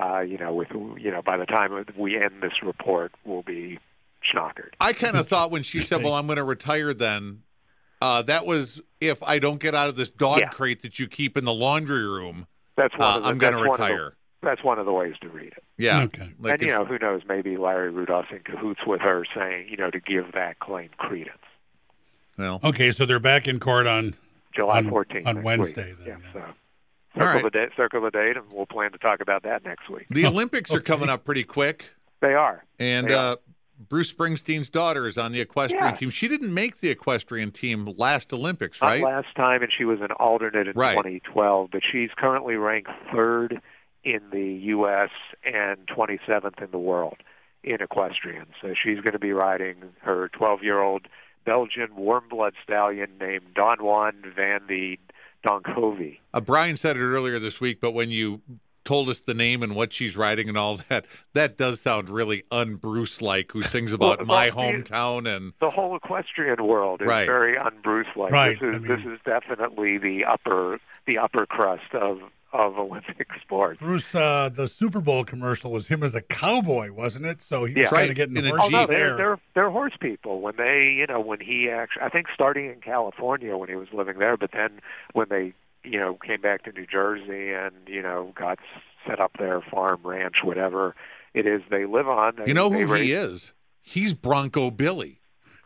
uh, 0.00 0.20
you 0.20 0.38
know, 0.38 0.54
with 0.54 0.68
you 0.70 1.10
know, 1.10 1.22
by 1.22 1.36
the 1.36 1.46
time 1.46 1.84
we 1.96 2.16
end 2.16 2.42
this 2.42 2.62
report, 2.62 3.12
we'll 3.24 3.42
be 3.42 3.80
schnockered. 4.22 4.70
I 4.80 4.92
kind 4.92 5.16
of 5.16 5.26
thought 5.28 5.50
when 5.50 5.64
she 5.64 5.80
said, 5.80 6.04
"Well, 6.04 6.14
I'm 6.14 6.26
going 6.26 6.36
to 6.36 6.44
retire," 6.44 6.94
then 6.94 7.42
uh, 8.00 8.22
that 8.22 8.46
was 8.46 8.80
if 9.00 9.22
I 9.22 9.38
don't 9.38 9.60
get 9.60 9.74
out 9.74 9.88
of 9.88 9.96
this 9.96 10.10
dog 10.10 10.40
Yeah. 10.40 10.48
crate 10.48 10.82
that 10.82 10.98
you 10.98 11.06
keep 11.06 11.36
in 11.36 11.44
the 11.44 11.52
laundry 11.54 12.04
room, 12.06 12.46
That's 12.76 12.92
one 12.98 13.02
uh, 13.02 13.16
of 13.16 13.22
the, 13.22 13.28
I'm 13.28 13.38
going 13.38 13.52
to 13.52 13.58
that's 13.60 13.68
one 13.68 13.78
the- 13.80 13.84
retire. 13.86 14.16
that's 14.42 14.64
one 14.64 14.78
of 14.78 14.86
the 14.86 14.92
ways 14.92 15.14
to 15.22 15.28
read 15.28 15.48
it. 15.52 15.64
Yeah. 15.78 16.02
Okay. 16.04 16.32
Like 16.38 16.54
and 16.54 16.62
you 16.62 16.68
know, 16.68 16.84
who 16.84 16.98
knows? 16.98 17.22
Maybe 17.28 17.56
Larry 17.56 17.90
Rudolph's 17.90 18.28
in 18.30 18.40
cahoots 18.40 18.80
with 18.86 19.00
her, 19.00 19.24
saying, 19.34 19.68
you 19.70 19.76
know, 19.76 19.90
to 19.90 20.00
give 20.00 20.32
that 20.32 20.58
claim 20.58 20.90
credence. 20.98 21.36
well, 22.38 22.60
Okay, 22.64 22.92
so 22.92 23.06
they're 23.06 23.18
back 23.18 23.46
in 23.48 23.58
court 23.60 23.86
on 23.86 24.14
July 24.54 24.78
On- 24.78 24.84
14th 24.90 25.26
on 25.26 25.34
next 25.36 25.44
Wednesday, 25.44 25.88
Week. 25.90 25.98
then, 26.04 26.06
yeah, 26.06 26.16
yeah. 26.24 26.32
so 26.32 27.18
circle 27.18 27.34
right. 27.34 27.42
the 27.44 27.50
date, 27.50 27.68
circle 27.76 28.00
the 28.02 28.10
date, 28.10 28.36
and 28.36 28.44
we'll 28.52 28.66
plan 28.66 28.92
to 28.92 28.98
talk 28.98 29.20
about 29.20 29.42
that 29.42 29.64
next 29.64 29.88
week. 29.90 30.06
the 30.10 30.26
Olympics 30.26 30.72
are 30.72 30.80
coming 30.80 31.08
up 31.08 31.24
pretty 31.24 31.44
quick, 31.44 31.94
They 32.20 32.34
are. 32.34 32.64
and 32.78 33.08
They 33.08 33.14
are. 33.14 33.32
uh, 33.32 33.36
Bruce 33.88 34.12
Springsteen's 34.12 34.68
daughter 34.68 35.06
is 35.06 35.16
on 35.16 35.32
the 35.32 35.40
equestrian 35.40 35.84
Yeah. 35.86 35.92
team. 35.92 36.10
She 36.10 36.28
didn't 36.28 36.52
make 36.52 36.76
the 36.78 36.90
equestrian 36.90 37.50
team 37.50 37.86
last 37.96 38.32
Olympics, 38.32 38.80
Not 38.80 38.88
right? 38.88 39.02
last 39.02 39.34
time, 39.34 39.62
and 39.62 39.72
she 39.76 39.84
was 39.84 40.00
an 40.00 40.12
alternate 40.12 40.68
in 40.68 40.74
Right. 40.76 40.92
2012, 40.92 41.70
but 41.72 41.82
she's 41.90 42.10
currently 42.16 42.56
ranked 42.56 42.90
third 43.12 43.60
in 44.04 44.20
the 44.32 44.44
U.S. 44.74 45.10
and 45.44 45.86
27th 45.88 46.60
in 46.62 46.70
the 46.70 46.78
world 46.78 47.16
in 47.64 47.80
equestrian. 47.80 48.46
So 48.60 48.74
she's 48.74 49.00
going 49.00 49.12
to 49.12 49.18
be 49.18 49.32
riding 49.32 49.76
her 50.02 50.28
12-year-old 50.30 51.06
Belgian 51.44 51.94
warm 51.96 52.24
blood 52.28 52.54
stallion 52.62 53.10
named 53.18 53.54
Don 53.54 53.78
Juan 53.82 54.22
van 54.36 54.66
de 54.66 54.98
Donkhoeve. 55.44 56.18
Uh, 56.34 56.40
Brian 56.40 56.76
said 56.76 56.96
it 56.96 57.00
earlier 57.00 57.38
this 57.38 57.60
week, 57.60 57.80
but 57.80 57.92
when 57.92 58.10
you 58.10 58.42
told 58.84 59.08
us 59.08 59.20
the 59.20 59.34
name 59.34 59.62
and 59.62 59.74
what 59.76 59.92
she's 59.92 60.16
writing 60.16 60.48
and 60.48 60.56
all 60.56 60.76
that, 60.88 61.04
that 61.34 61.56
does 61.56 61.80
sound 61.80 62.08
really 62.08 62.42
un-Bruce 62.50 63.20
like. 63.22 63.52
Who 63.52 63.62
sings 63.62 63.92
about 63.92 64.18
Well, 64.18 64.26
my 64.26 64.50
the- 64.50 64.56
hometown 64.56 65.26
and 65.34 65.52
the 65.60 65.70
whole 65.70 65.96
equestrian 65.96 66.64
world 66.66 67.02
is 67.02 67.08
Right. 67.08 67.26
very 67.26 67.56
un-Bruce 67.58 68.06
like. 68.16 68.32
Right, 68.32 68.58
This 68.60 68.70
is 68.70 68.76
I 68.76 68.78
mean- 68.78 68.88
this 68.88 69.06
is 69.14 69.18
definitely 69.24 69.98
the 69.98 70.24
upper 70.24 70.78
the 71.06 71.18
upper 71.18 71.46
crust 71.46 71.92
of 71.94 72.20
of 72.52 72.76
Olympic 72.78 73.28
sports. 73.42 73.78
Bruce, 73.80 74.12
uh, 74.12 74.48
the 74.52 74.66
Super 74.66 75.00
Bowl 75.00 75.22
commercial 75.22 75.70
was 75.70 75.86
him 75.86 76.02
as 76.02 76.16
a 76.16 76.20
cowboy, 76.20 76.90
wasn't 76.92 77.24
it? 77.24 77.40
So 77.40 77.64
he 77.64 77.74
was 77.74 77.76
Yeah. 77.76 77.84
kind 77.84 77.92
Right, 77.92 78.10
of 78.10 78.16
getting 78.16 78.36
in 78.36 78.42
the 78.42 78.48
a 78.52 78.58
horse 78.58 78.72
Oh 78.74 78.80
no, 78.80 78.86
they're 78.88 79.16
they're 79.16 79.38
they're 79.54 79.70
horse 79.70 79.92
people. 80.00 80.40
When 80.40 80.56
they, 80.56 80.88
you 80.98 81.06
know, 81.06 81.20
when 81.20 81.38
he 81.38 81.70
actually, 81.70 82.02
I 82.02 82.08
think 82.08 82.26
starting 82.34 82.66
in 82.66 82.80
California 82.80 83.56
when 83.56 83.68
he 83.68 83.76
was 83.76 83.86
living 83.92 84.18
there, 84.18 84.36
but 84.36 84.50
then 84.52 84.80
when 85.12 85.28
they, 85.30 85.52
you 85.84 85.98
know, 85.98 86.16
came 86.24 86.40
back 86.40 86.64
to 86.64 86.72
New 86.72 86.86
Jersey 86.86 87.52
and 87.52 87.72
you 87.86 88.02
know 88.02 88.32
got 88.36 88.58
set 89.06 89.20
up 89.20 89.32
their 89.38 89.60
farm, 89.60 90.00
ranch, 90.04 90.36
whatever 90.44 90.94
it 91.34 91.46
is 91.46 91.62
they 91.70 91.86
live 91.86 92.08
on. 92.08 92.36
They, 92.36 92.46
you 92.46 92.54
know 92.54 92.68
they 92.68 92.80
who 92.80 92.92
he 92.94 93.12
is? 93.12 93.52
He's 93.82 94.14
Bronco 94.14 94.70
Billy. 94.70 95.20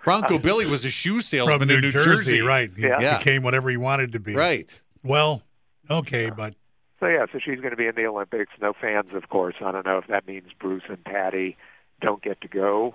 Bronco 0.04 0.38
Billy 0.38 0.66
was 0.66 0.85
a 0.85 0.90
shoe 0.90 1.21
salesman 1.21 1.61
from 1.61 1.68
New, 1.68 1.75
in 1.76 1.80
New 1.80 1.90
Jersey, 1.90 2.42
right? 2.42 2.71
He 2.76 2.83
Yeah. 2.83 3.00
Yeah. 3.00 3.18
became 3.18 3.42
whatever 3.42 3.71
he 3.71 3.76
wanted 3.78 4.12
to 4.12 4.21
be. 4.21 4.35
Right. 4.35 4.80
Well, 5.02 5.42
okay, 5.90 6.30
but 6.30 6.54
So 7.00 7.06
yeah, 7.06 7.25
so 7.33 7.38
she's 7.38 7.59
going 7.59 7.71
to 7.71 7.76
be 7.76 7.87
in 7.87 7.94
the 7.94 8.06
Olympics. 8.06 8.52
No 8.61 8.75
fans, 8.78 9.14
of 9.14 9.28
course. 9.30 9.54
I 9.64 9.73
don't 9.73 9.87
know 9.87 9.99
if 9.99 10.06
that 10.09 10.26
means 10.26 10.49
Bruce 10.61 10.83
and 10.88 11.02
Patti 11.04 11.56
don't 12.02 12.23
get 12.23 12.40
to 12.42 12.49
go 12.49 12.94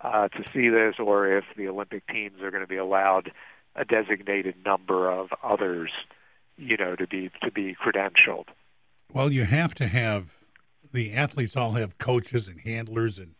uh, 0.00 0.28
to 0.28 0.44
see 0.52 0.68
this, 0.68 0.94
or 0.98 1.26
if 1.36 1.44
the 1.56 1.66
Olympic 1.68 2.06
teams 2.06 2.40
are 2.40 2.50
going 2.52 2.62
to 2.62 2.68
be 2.68 2.76
allowed 2.76 3.32
a 3.74 3.84
designated 3.84 4.54
number 4.64 5.10
of 5.10 5.30
others, 5.42 5.90
you 6.56 6.76
know, 6.76 6.96
to 6.96 7.06
be 7.06 7.30
to 7.42 7.50
be 7.50 7.74
credentialed. 7.74 8.46
well, 9.12 9.32
you 9.32 9.44
have 9.44 9.74
to 9.76 9.86
have 9.86 10.34
the 10.92 11.12
athletes 11.12 11.56
all 11.56 11.72
have 11.72 11.98
coaches 11.98 12.46
and 12.48 12.60
handlers 12.60 13.18
and 13.18 13.34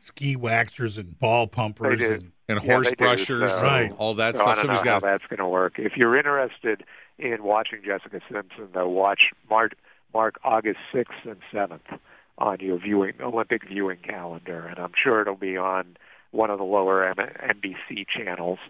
ski 0.00 0.36
waxers 0.36 0.96
and 0.98 1.18
ball 1.18 1.46
pumpers 1.46 2.00
and 2.00 2.32
And 2.50 2.62
Yeah, 2.64 2.72
horse 2.72 2.86
they 2.88 2.94
do, 2.94 3.04
brushers, 3.04 3.50
so- 3.52 3.62
Right. 3.62 3.92
all 3.98 4.14
that 4.14 4.34
so 4.34 4.40
I 4.42 4.54
don't 4.54 4.56
know 4.56 4.62
Somebody's 4.74 4.78
how 4.78 5.00
got 5.00 5.02
that's 5.02 5.26
going 5.26 5.38
to 5.38 5.46
work. 5.48 5.78
If 5.78 5.96
you're 5.96 6.16
interested 6.16 6.82
in 7.18 7.42
watching 7.42 7.82
Jessica 7.84 8.20
Simpson, 8.32 8.68
though, 8.72 8.88
watch 8.88 9.32
Mark, 9.50 9.72
mark 10.14 10.36
August 10.44 10.78
6th 10.92 11.24
and 11.24 11.40
7th 11.52 11.98
on 12.38 12.58
your 12.60 12.78
viewing 12.78 13.14
Olympic 13.20 13.66
viewing 13.68 13.98
calendar, 13.98 14.66
and 14.66 14.78
I'm 14.78 14.92
sure 15.02 15.20
it'll 15.20 15.34
be 15.36 15.56
on 15.58 15.96
one 16.30 16.48
of 16.50 16.58
the 16.58 16.64
lower 16.64 17.04
M- 17.04 17.16
NBC 17.16 18.06
channels, 18.06 18.60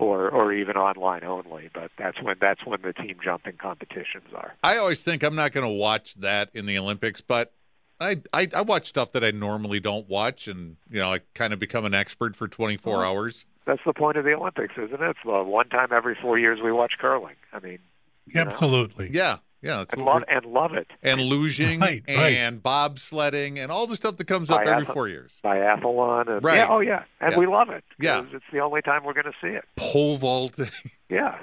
or 0.00 0.30
or 0.30 0.52
even 0.52 0.76
online 0.76 1.22
only. 1.24 1.70
But 1.72 1.90
that's 1.98 2.20
when 2.22 2.36
that's 2.40 2.64
when 2.66 2.80
the 2.82 2.92
team 2.92 3.18
jumping 3.22 3.56
competitions 3.58 4.32
are. 4.34 4.54
I 4.64 4.78
always 4.78 5.02
think 5.02 5.22
I'm 5.22 5.36
not 5.36 5.52
going 5.52 5.66
to 5.66 5.72
watch 5.72 6.14
that 6.16 6.50
in 6.54 6.66
the 6.66 6.78
Olympics, 6.78 7.20
but 7.20 7.52
I, 8.00 8.22
I 8.32 8.48
I 8.56 8.62
watch 8.62 8.86
stuff 8.86 9.12
that 9.12 9.22
I 9.22 9.30
normally 9.30 9.78
don't 9.78 10.08
watch, 10.08 10.48
and 10.48 10.76
you 10.90 10.98
know 10.98 11.12
I 11.12 11.20
kind 11.34 11.52
of 11.52 11.58
become 11.58 11.84
an 11.84 11.94
expert 11.94 12.34
for 12.34 12.48
24 12.48 13.04
hours. 13.04 13.46
That's 13.66 13.82
the 13.84 13.92
point 13.92 14.16
of 14.16 14.24
the 14.24 14.32
Olympics, 14.32 14.74
isn't 14.76 15.00
it? 15.00 15.10
It's 15.10 15.18
the 15.24 15.44
one 15.44 15.68
time 15.68 15.88
every 15.92 16.16
four 16.20 16.38
years 16.38 16.58
we 16.64 16.72
watch 16.72 16.94
curling. 16.98 17.36
I 17.52 17.60
mean, 17.60 17.78
you 18.26 18.34
know, 18.34 18.50
absolutely. 18.50 19.10
Yeah, 19.12 19.36
yeah, 19.62 19.78
that's 19.78 19.92
and 19.94 20.04
what 20.04 20.14
love 20.14 20.24
and 20.28 20.46
love 20.46 20.74
it. 20.74 20.88
and 21.02 21.20
luging 21.20 21.80
Right, 21.82 22.02
right. 22.08 22.34
and 22.34 22.62
bobsledding 22.62 23.58
and 23.58 23.70
all 23.72 23.86
the 23.86 23.96
stuff 23.96 24.16
that 24.16 24.26
comes 24.26 24.50
up 24.50 24.60
every 24.62 24.84
four 24.84 25.08
years. 25.08 25.40
Biathlon 25.44 26.28
and 26.28 26.44
Right. 26.44 26.56
yeah, 26.56 26.66
oh 26.70 26.80
yeah, 26.80 27.04
and 27.20 27.32
Yeah. 27.32 27.38
we 27.38 27.46
love 27.46 27.70
it. 27.70 27.84
Yeah. 28.00 28.24
it's 28.32 28.44
the 28.52 28.60
only 28.60 28.82
time 28.82 29.04
we're 29.04 29.12
going 29.14 29.24
to 29.26 29.32
see 29.40 29.48
it. 29.54 29.64
Pole 29.76 30.16
vaulting. 30.16 30.70
Yeah. 31.10 31.38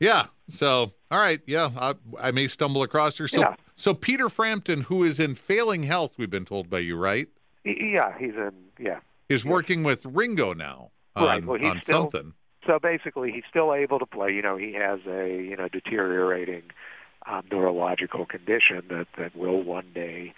yeah. 0.00 0.26
So 0.48 0.92
all 1.10 1.18
right, 1.20 1.40
yeah, 1.46 1.70
I, 1.76 1.94
I 2.20 2.30
may 2.30 2.46
stumble 2.48 2.82
across 2.82 3.18
her. 3.18 3.28
So 3.28 3.40
Yeah. 3.40 3.54
so 3.76 3.94
Peter 3.94 4.28
Frampton, 4.28 4.82
who 4.82 5.04
is 5.04 5.20
in 5.20 5.34
failing 5.34 5.82
health, 5.84 6.14
we've 6.18 6.30
been 6.30 6.44
told 6.44 6.70
by 6.70 6.78
you, 6.80 6.96
right, 6.96 7.28
Yeah, 7.64 8.16
he's 8.18 8.34
in. 8.34 8.52
Yeah. 8.80 9.00
is 9.28 9.44
working 9.44 9.82
with 9.84 10.04
Ringo 10.06 10.54
now 10.54 10.92
on, 11.16 11.24
Right, 11.26 11.44
well, 11.44 11.58
he's 11.58 11.68
on 11.68 11.82
still- 11.82 12.02
something. 12.10 12.34
So 12.68 12.78
basically, 12.78 13.32
he's 13.32 13.44
still 13.48 13.72
able 13.74 13.98
to 13.98 14.04
play. 14.04 14.30
You 14.30 14.42
know, 14.42 14.58
he 14.58 14.74
has 14.74 15.00
a 15.08 15.42
you 15.42 15.56
know 15.56 15.68
deteriorating 15.68 16.64
um, 17.26 17.42
neurological 17.50 18.26
condition 18.26 18.82
that 18.90 19.06
that 19.16 19.34
will 19.34 19.62
one 19.62 19.86
day 19.94 20.34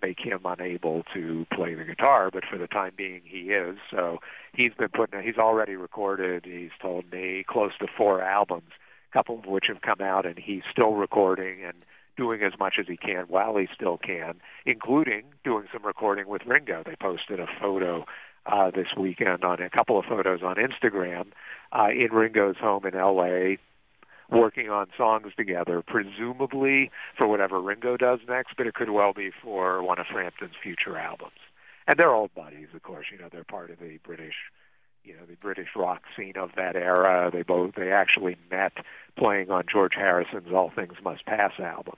make 0.00 0.20
him 0.20 0.40
unable 0.44 1.02
to 1.12 1.44
play 1.52 1.74
the 1.74 1.82
guitar. 1.82 2.30
But 2.32 2.44
for 2.48 2.56
the 2.56 2.68
time 2.68 2.92
being, 2.96 3.22
he 3.24 3.50
is. 3.50 3.78
So 3.90 4.18
he's 4.54 4.72
been 4.78 4.90
putting. 4.90 5.22
He's 5.22 5.38
already 5.38 5.74
recorded. 5.74 6.44
He's 6.44 6.70
told 6.80 7.10
me 7.10 7.44
close 7.48 7.72
to 7.80 7.88
four 7.96 8.22
albums, 8.22 8.70
a 9.10 9.12
couple 9.12 9.40
of 9.40 9.46
which 9.46 9.64
have 9.66 9.82
come 9.82 10.00
out, 10.00 10.24
and 10.24 10.38
he's 10.38 10.62
still 10.70 10.92
recording 10.92 11.64
and 11.64 11.84
doing 12.16 12.42
as 12.42 12.52
much 12.60 12.74
as 12.78 12.86
he 12.86 12.96
can 12.96 13.24
while 13.26 13.56
he 13.56 13.66
still 13.74 13.98
can, 13.98 14.34
including 14.66 15.24
doing 15.42 15.64
some 15.72 15.84
recording 15.84 16.28
with 16.28 16.42
Ringo. 16.46 16.84
They 16.86 16.94
posted 17.00 17.40
a 17.40 17.46
photo 17.60 18.04
uh, 18.46 18.70
this 18.70 18.88
weekend 18.98 19.44
on 19.44 19.60
a 19.60 19.70
couple 19.70 19.98
of 19.98 20.04
photos 20.04 20.40
on 20.42 20.56
Instagram 20.56 21.26
uh, 21.72 21.88
in 21.90 22.12
Ringo's 22.12 22.56
home 22.56 22.86
in 22.86 22.94
L.A. 22.94 23.58
Working 24.30 24.70
on 24.70 24.86
songs 24.96 25.32
together, 25.36 25.82
presumably 25.86 26.90
for 27.18 27.26
whatever 27.28 27.60
Ringo 27.60 27.98
does 27.98 28.20
next, 28.26 28.54
but 28.56 28.66
it 28.66 28.74
could 28.74 28.88
well 28.88 29.12
be 29.12 29.30
for 29.42 29.82
one 29.82 29.98
of 29.98 30.06
Frampton's 30.10 30.54
future 30.62 30.96
albums. 30.96 31.36
And 31.86 31.98
they're 31.98 32.14
old 32.14 32.34
buddies, 32.34 32.68
of 32.74 32.82
course. 32.82 33.06
You 33.12 33.18
know, 33.18 33.28
they're 33.30 33.44
part 33.44 33.70
of 33.70 33.78
the 33.78 33.98
British, 34.02 34.34
you 35.04 35.14
know, 35.14 35.26
the 35.28 35.36
British 35.36 35.68
rock 35.76 36.02
scene 36.16 36.34
of 36.38 36.50
that 36.56 36.76
era. 36.76 37.30
They 37.30 37.42
both 37.42 37.74
they 37.74 37.92
actually 37.92 38.36
met 38.50 38.72
playing 39.18 39.50
on 39.50 39.64
George 39.70 39.94
Harrison's 39.96 40.52
"All 40.52 40.72
Things 40.74 40.94
Must 41.04 41.26
Pass" 41.26 41.52
album, 41.58 41.96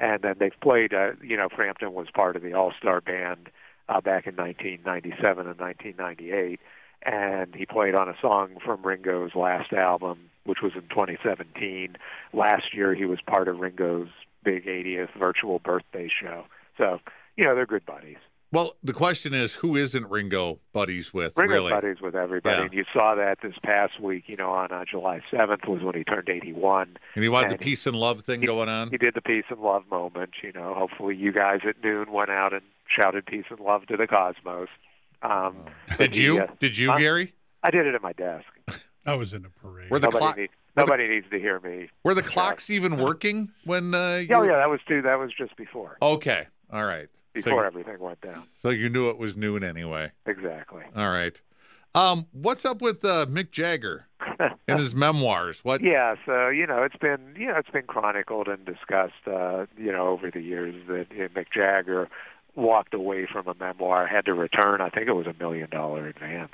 and 0.00 0.22
then 0.22 0.34
they've 0.40 0.60
played. 0.60 0.92
Uh, 0.92 1.12
you 1.22 1.36
know, 1.36 1.48
Frampton 1.54 1.92
was 1.92 2.08
part 2.12 2.34
of 2.34 2.42
the 2.42 2.54
All 2.54 2.72
Star 2.76 3.00
Band 3.00 3.50
uh, 3.88 4.00
back 4.00 4.26
in 4.26 4.36
1997 4.36 5.46
and 5.46 5.58
1998, 5.58 6.60
and 7.02 7.54
he 7.54 7.66
played 7.66 7.94
on 7.94 8.08
a 8.08 8.14
song 8.20 8.56
from 8.64 8.82
Ringo's 8.82 9.34
last 9.34 9.72
album, 9.72 10.30
which 10.44 10.58
was 10.62 10.72
in 10.74 10.82
2017. 10.88 11.96
Last 12.32 12.74
year, 12.74 12.94
he 12.94 13.04
was 13.04 13.20
part 13.26 13.48
of 13.48 13.58
Ringo's 13.58 14.08
big 14.44 14.66
80th 14.66 15.16
virtual 15.18 15.58
birthday 15.58 16.08
show. 16.08 16.44
So, 16.76 16.98
you 17.36 17.44
know, 17.44 17.54
they're 17.54 17.66
good 17.66 17.86
buddies. 17.86 18.18
Well, 18.50 18.76
the 18.82 18.94
question 18.94 19.34
is, 19.34 19.52
who 19.54 19.76
isn't 19.76 20.08
Ringo 20.08 20.58
buddies 20.72 21.12
with? 21.12 21.36
Ringo's 21.36 21.54
really? 21.54 21.70
buddies 21.70 22.00
with 22.00 22.14
everybody, 22.14 22.56
Yeah. 22.56 22.62
and 22.64 22.72
you 22.72 22.84
saw 22.94 23.14
that 23.14 23.38
this 23.42 23.52
past 23.62 24.00
week. 24.00 24.24
You 24.26 24.36
know, 24.36 24.50
on 24.52 24.72
uh, 24.72 24.84
July 24.90 25.20
7th 25.30 25.68
was 25.68 25.82
when 25.82 25.94
he 25.94 26.02
turned 26.04 26.30
81. 26.30 26.96
And 27.14 27.22
he 27.22 27.28
wanted 27.28 27.50
the 27.52 27.58
peace 27.58 27.86
and 27.86 27.94
love 27.94 28.22
thing 28.22 28.40
going 28.40 28.70
on. 28.70 28.90
He 28.90 28.96
did 28.96 29.14
the 29.14 29.20
peace 29.20 29.44
and 29.50 29.60
love 29.60 29.84
moment. 29.90 30.30
You 30.42 30.52
know, 30.52 30.72
hopefully 30.74 31.14
you 31.14 31.30
guys 31.30 31.60
at 31.68 31.82
noon 31.84 32.10
went 32.10 32.30
out 32.30 32.54
and 32.54 32.62
shouted 32.94 33.26
peace 33.26 33.44
and 33.50 33.60
love 33.60 33.84
to 33.86 33.96
the 33.98 34.06
cosmos. 34.06 34.68
Um, 35.22 35.56
but 35.88 35.98
Did 36.12 36.14
he, 36.14 36.22
you? 36.24 36.40
uh, 36.40 36.46
Did 36.58 36.78
you, 36.78 36.90
huh? 36.92 36.98
Gary? 36.98 37.34
I 37.62 37.70
did 37.70 37.86
it 37.86 37.94
at 37.94 38.02
my 38.02 38.12
desk. 38.14 38.46
I 39.06 39.14
was 39.14 39.34
in 39.34 39.44
a 39.44 39.50
parade. 39.50 39.90
Were 39.90 39.98
the 39.98 40.06
nobody 40.06 40.18
clock? 40.24 40.36
need- 40.38 40.42
were 40.74 40.84
the- 40.84 40.90
nobody 40.90 41.08
needs 41.08 41.26
to 41.30 41.38
hear 41.38 41.60
me. 41.60 41.90
Were 42.04 42.14
the 42.14 42.22
clocks 42.22 42.70
even 42.70 42.96
working 42.98 43.50
when? 43.64 43.92
Uh, 43.94 44.22
you 44.26 44.34
Oh 44.34 44.42
yeah, 44.44 44.56
that 44.56 44.70
was 44.70 44.80
too. 44.86 45.02
That 45.02 45.18
was 45.18 45.32
just 45.36 45.56
before. 45.56 45.96
Okay. 46.00 46.46
All 46.72 46.84
right. 46.84 47.08
So 47.40 47.44
Before 47.50 47.62
you, 47.62 47.66
everything 47.66 47.98
went 48.00 48.20
down. 48.20 48.44
so 48.60 48.70
you 48.70 48.88
knew 48.88 49.10
it 49.10 49.18
was 49.18 49.36
noon 49.36 49.62
anyway. 49.64 50.12
Exactly. 50.26 50.82
All 50.96 51.10
right. 51.10 51.40
Um, 51.94 52.26
what's 52.32 52.64
up 52.64 52.82
with 52.82 53.04
uh, 53.04 53.26
Mick 53.26 53.50
Jagger 53.50 54.06
and 54.68 54.78
his 54.78 54.94
memoirs? 54.94 55.60
What? 55.64 55.82
Yeah, 55.82 56.16
so 56.26 56.48
you 56.48 56.66
know, 56.66 56.82
it's 56.82 56.96
been 56.96 57.34
you 57.36 57.46
know, 57.46 57.56
it's 57.56 57.70
been 57.70 57.86
chronicled 57.86 58.46
and 58.48 58.64
discussed, 58.64 59.26
uh, 59.26 59.66
you 59.76 59.90
know, 59.90 60.08
over 60.08 60.30
the 60.30 60.40
years 60.42 60.74
that 60.88 61.06
uh, 61.10 61.28
Mick 61.28 61.46
Jagger 61.52 62.08
walked 62.54 62.92
away 62.94 63.26
from 63.30 63.46
a 63.48 63.54
memoir, 63.54 64.06
had 64.06 64.26
to 64.26 64.34
return. 64.34 64.80
I 64.80 64.90
think 64.90 65.08
it 65.08 65.12
was 65.12 65.26
a 65.26 65.34
million 65.38 65.70
dollar 65.70 66.06
advance 66.06 66.52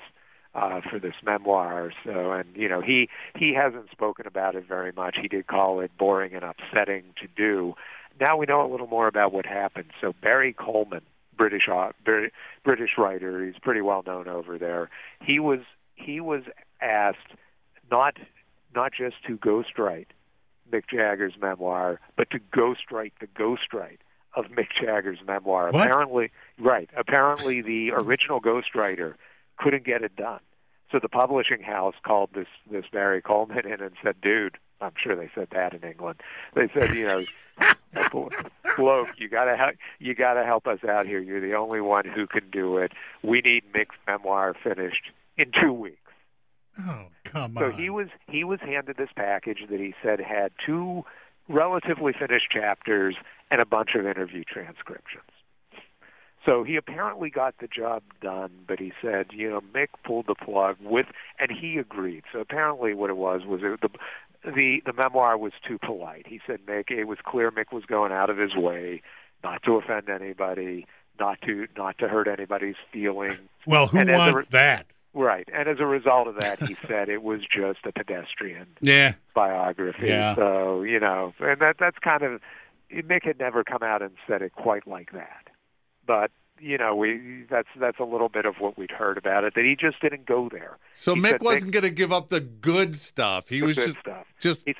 uh, 0.55 0.81
for 0.89 0.99
this 0.99 1.15
memoir. 1.25 1.93
So, 2.05 2.33
and 2.33 2.47
you 2.55 2.69
know, 2.69 2.81
he 2.81 3.09
he 3.37 3.55
hasn't 3.55 3.91
spoken 3.91 4.27
about 4.27 4.55
it 4.55 4.67
very 4.67 4.93
much. 4.93 5.17
He 5.21 5.29
did 5.29 5.47
call 5.47 5.81
it 5.81 5.91
boring 5.99 6.35
and 6.35 6.45
upsetting 6.45 7.05
to 7.21 7.29
do. 7.37 7.75
Now 8.21 8.37
we 8.37 8.47
know 8.47 8.65
a 8.65 8.71
little 8.71 8.87
more 8.87 9.07
about 9.07 9.33
what 9.33 9.47
happened. 9.47 9.91
So 10.01 10.15
Barry 10.23 10.53
Coleman, 10.53 11.03
British 11.37 11.69
British 12.65 12.91
writer, 12.97 13.45
he's 13.45 13.59
pretty 13.61 13.81
well 13.81 14.03
known 14.07 14.29
over 14.29 14.59
there. 14.59 14.91
He 15.21 15.39
was 15.39 15.61
he 15.95 16.21
was 16.21 16.43
asked 16.81 17.35
not 17.91 18.17
not 18.75 18.93
just 18.93 19.17
to 19.27 19.37
ghostwrite 19.39 20.07
Mick 20.73 20.85
Jagger's 20.93 21.35
memoir, 21.41 22.01
but 22.17 22.31
to 22.31 22.39
ghostwrite 22.39 23.13
the 23.21 23.27
ghostwrite 23.27 23.99
of 24.35 24.47
Mick 24.47 24.69
Jagger's 24.81 25.21
memoir. 25.27 25.71
What? 25.71 25.85
Apparently, 25.85 26.31
right. 26.59 26.91
Apparently, 26.97 27.61
the 27.61 27.93
original 27.93 28.41
ghostwriter 28.41 29.15
couldn't 29.59 29.85
get 29.85 30.03
it 30.03 30.17
done. 30.17 30.41
So 30.95 31.01
the 31.01 31.09
publishing 31.09 31.61
house 31.61 31.97
called 32.07 32.31
this 32.37 32.47
this 32.71 32.85
Barry 32.93 33.21
Coleman 33.21 33.67
in 33.67 33.81
and 33.83 33.91
said, 34.01 34.21
"Dude, 34.21 34.59
I'm 34.81 34.93
sure 34.97 35.17
they 35.17 35.29
said 35.35 35.49
that 35.51 35.75
in 35.75 35.83
England. 35.83 36.21
They 36.55 36.69
said, 36.73 36.95
you 36.95 37.05
know, 37.09 37.25
bloke, 38.77 39.19
you 39.19 39.29
gotta 39.29 39.57
help, 39.57 39.75
you 39.99 40.15
gotta 40.15 40.45
help 40.45 40.69
us 40.69 40.85
out 40.89 41.07
here. 41.07 41.19
You're 41.19 41.41
the 41.41 41.55
only 41.55 41.81
one 41.81 42.05
who 42.05 42.29
can 42.29 42.49
do 42.49 42.79
it. 42.79 42.93
We 43.25 43.41
need 43.41 43.65
Mick's 43.75 43.97
memoir 44.07 44.55
finished 44.63 45.11
in 45.37 45.51
two 45.61 45.73
weeks." 45.73 45.99
oh, 46.79 47.07
come 47.25 47.55
So 47.59 47.65
on. 47.67 47.73
he 47.73 47.91
was 47.91 48.07
he 48.29 48.45
was 48.45 48.61
handed 48.61 48.97
this 48.97 49.11
package 49.17 49.65
that 49.71 49.81
he 49.81 49.95
said 50.01 50.21
had 50.21 50.53
two 50.65 51.05
relatively 51.49 52.13
finished 52.13 52.53
chapters, 52.53 53.17
and 53.51 53.61
a 53.61 53.67
bunch 53.67 53.97
of 53.97 54.07
interview 54.07 54.45
transcriptions. 54.45 55.25
So 56.45 56.63
he 56.63 56.77
apparently 56.77 57.31
got 57.31 57.55
the 57.59 57.67
job 57.69 58.03
done, 58.21 58.51
but 58.69 58.79
he 58.79 58.93
said, 59.01 59.29
you 59.33 59.49
know, 59.51 59.61
Mick 59.75 59.89
pulled 60.05 60.27
the 60.27 60.35
plug 60.35 60.77
with, 60.83 61.07
and 61.39 61.51
he 61.51 61.79
agreed. 61.79 62.25
So 62.33 62.41
apparently, 62.41 62.93
what 62.95 63.09
it 63.11 63.17
was 63.17 63.43
was 63.47 63.61
it, 63.63 63.81
the 63.81 63.89
the 64.51 64.83
the 64.85 64.93
memoir 64.93 65.39
was 65.39 65.53
too 65.67 65.79
polite. 65.79 66.27
He 66.29 66.41
said 66.47 66.61
Mick, 66.67 66.91
it 66.91 67.05
was 67.05 67.19
clear 67.25 67.51
Mick 67.51 67.73
was 67.73 67.85
going 67.87 68.13
out 68.13 68.29
of 68.29 68.37
his 68.37 68.55
way 68.55 69.01
not 69.43 69.63
to 69.63 69.77
offend 69.77 70.09
anybody, 70.11 70.87
not 71.19 71.41
to 71.43 71.67
not 71.79 71.97
to 71.99 72.09
hurt 72.09 72.29
anybody's 72.29 72.77
feelings. 72.93 73.39
Well, 73.67 73.87
who 73.87 73.99
And 73.99 74.11
wants 74.11 74.37
re- 74.37 74.45
that? 74.59 74.87
Right, 75.17 75.49
and 75.55 75.69
as 75.69 75.79
a 75.79 75.87
result 75.87 76.27
of 76.29 76.41
that, 76.41 76.63
he 76.65 76.75
said 76.89 77.09
it 77.09 77.23
was 77.23 77.41
just 77.51 77.79
a 77.87 77.93
pedestrian 77.93 78.67
Yeah. 78.81 79.15
biography. 79.35 80.09
Yeah. 80.09 80.35
So 80.35 80.83
you 80.83 81.01
know, 81.01 81.33
and 81.41 81.61
that 81.61 81.77
that's 81.79 81.99
kind 82.01 82.23
of 82.23 82.41
Mick 82.93 83.25
had 83.25 83.39
never 83.39 83.65
come 83.65 83.83
out 83.83 84.03
and 84.03 84.11
said 84.29 84.43
it 84.43 84.53
quite 84.53 84.87
like 84.87 85.13
that, 85.13 85.49
but 86.07 86.31
you 86.61 86.79
know, 86.79 86.95
we 86.95 87.45
that's 87.51 87.69
that's 87.79 87.99
a 87.99 88.05
little 88.05 88.29
bit 88.29 88.47
of 88.47 88.57
what 88.59 88.79
we'd 88.79 88.91
heard 88.91 89.19
about 89.19 89.45
it 89.45 89.55
that 89.55 89.65
he 89.65 89.77
just 89.77 90.01
didn't 90.01 90.27
go 90.27 90.49
there. 90.51 90.79
So 90.95 91.15
He 91.15 91.21
Mick 91.21 91.31
said 91.31 91.43
wasn't 91.43 91.73
going 91.73 91.85
to 91.85 91.91
give 91.91 92.13
up 92.13 92.29
the 92.29 92.41
good 92.41 92.97
stuff. 92.97 93.49
He 93.49 93.63
was 93.63 93.77
good 93.77 93.89
just 93.89 94.01
stuff. 94.01 94.27
just 94.41 94.67
He 94.67 94.75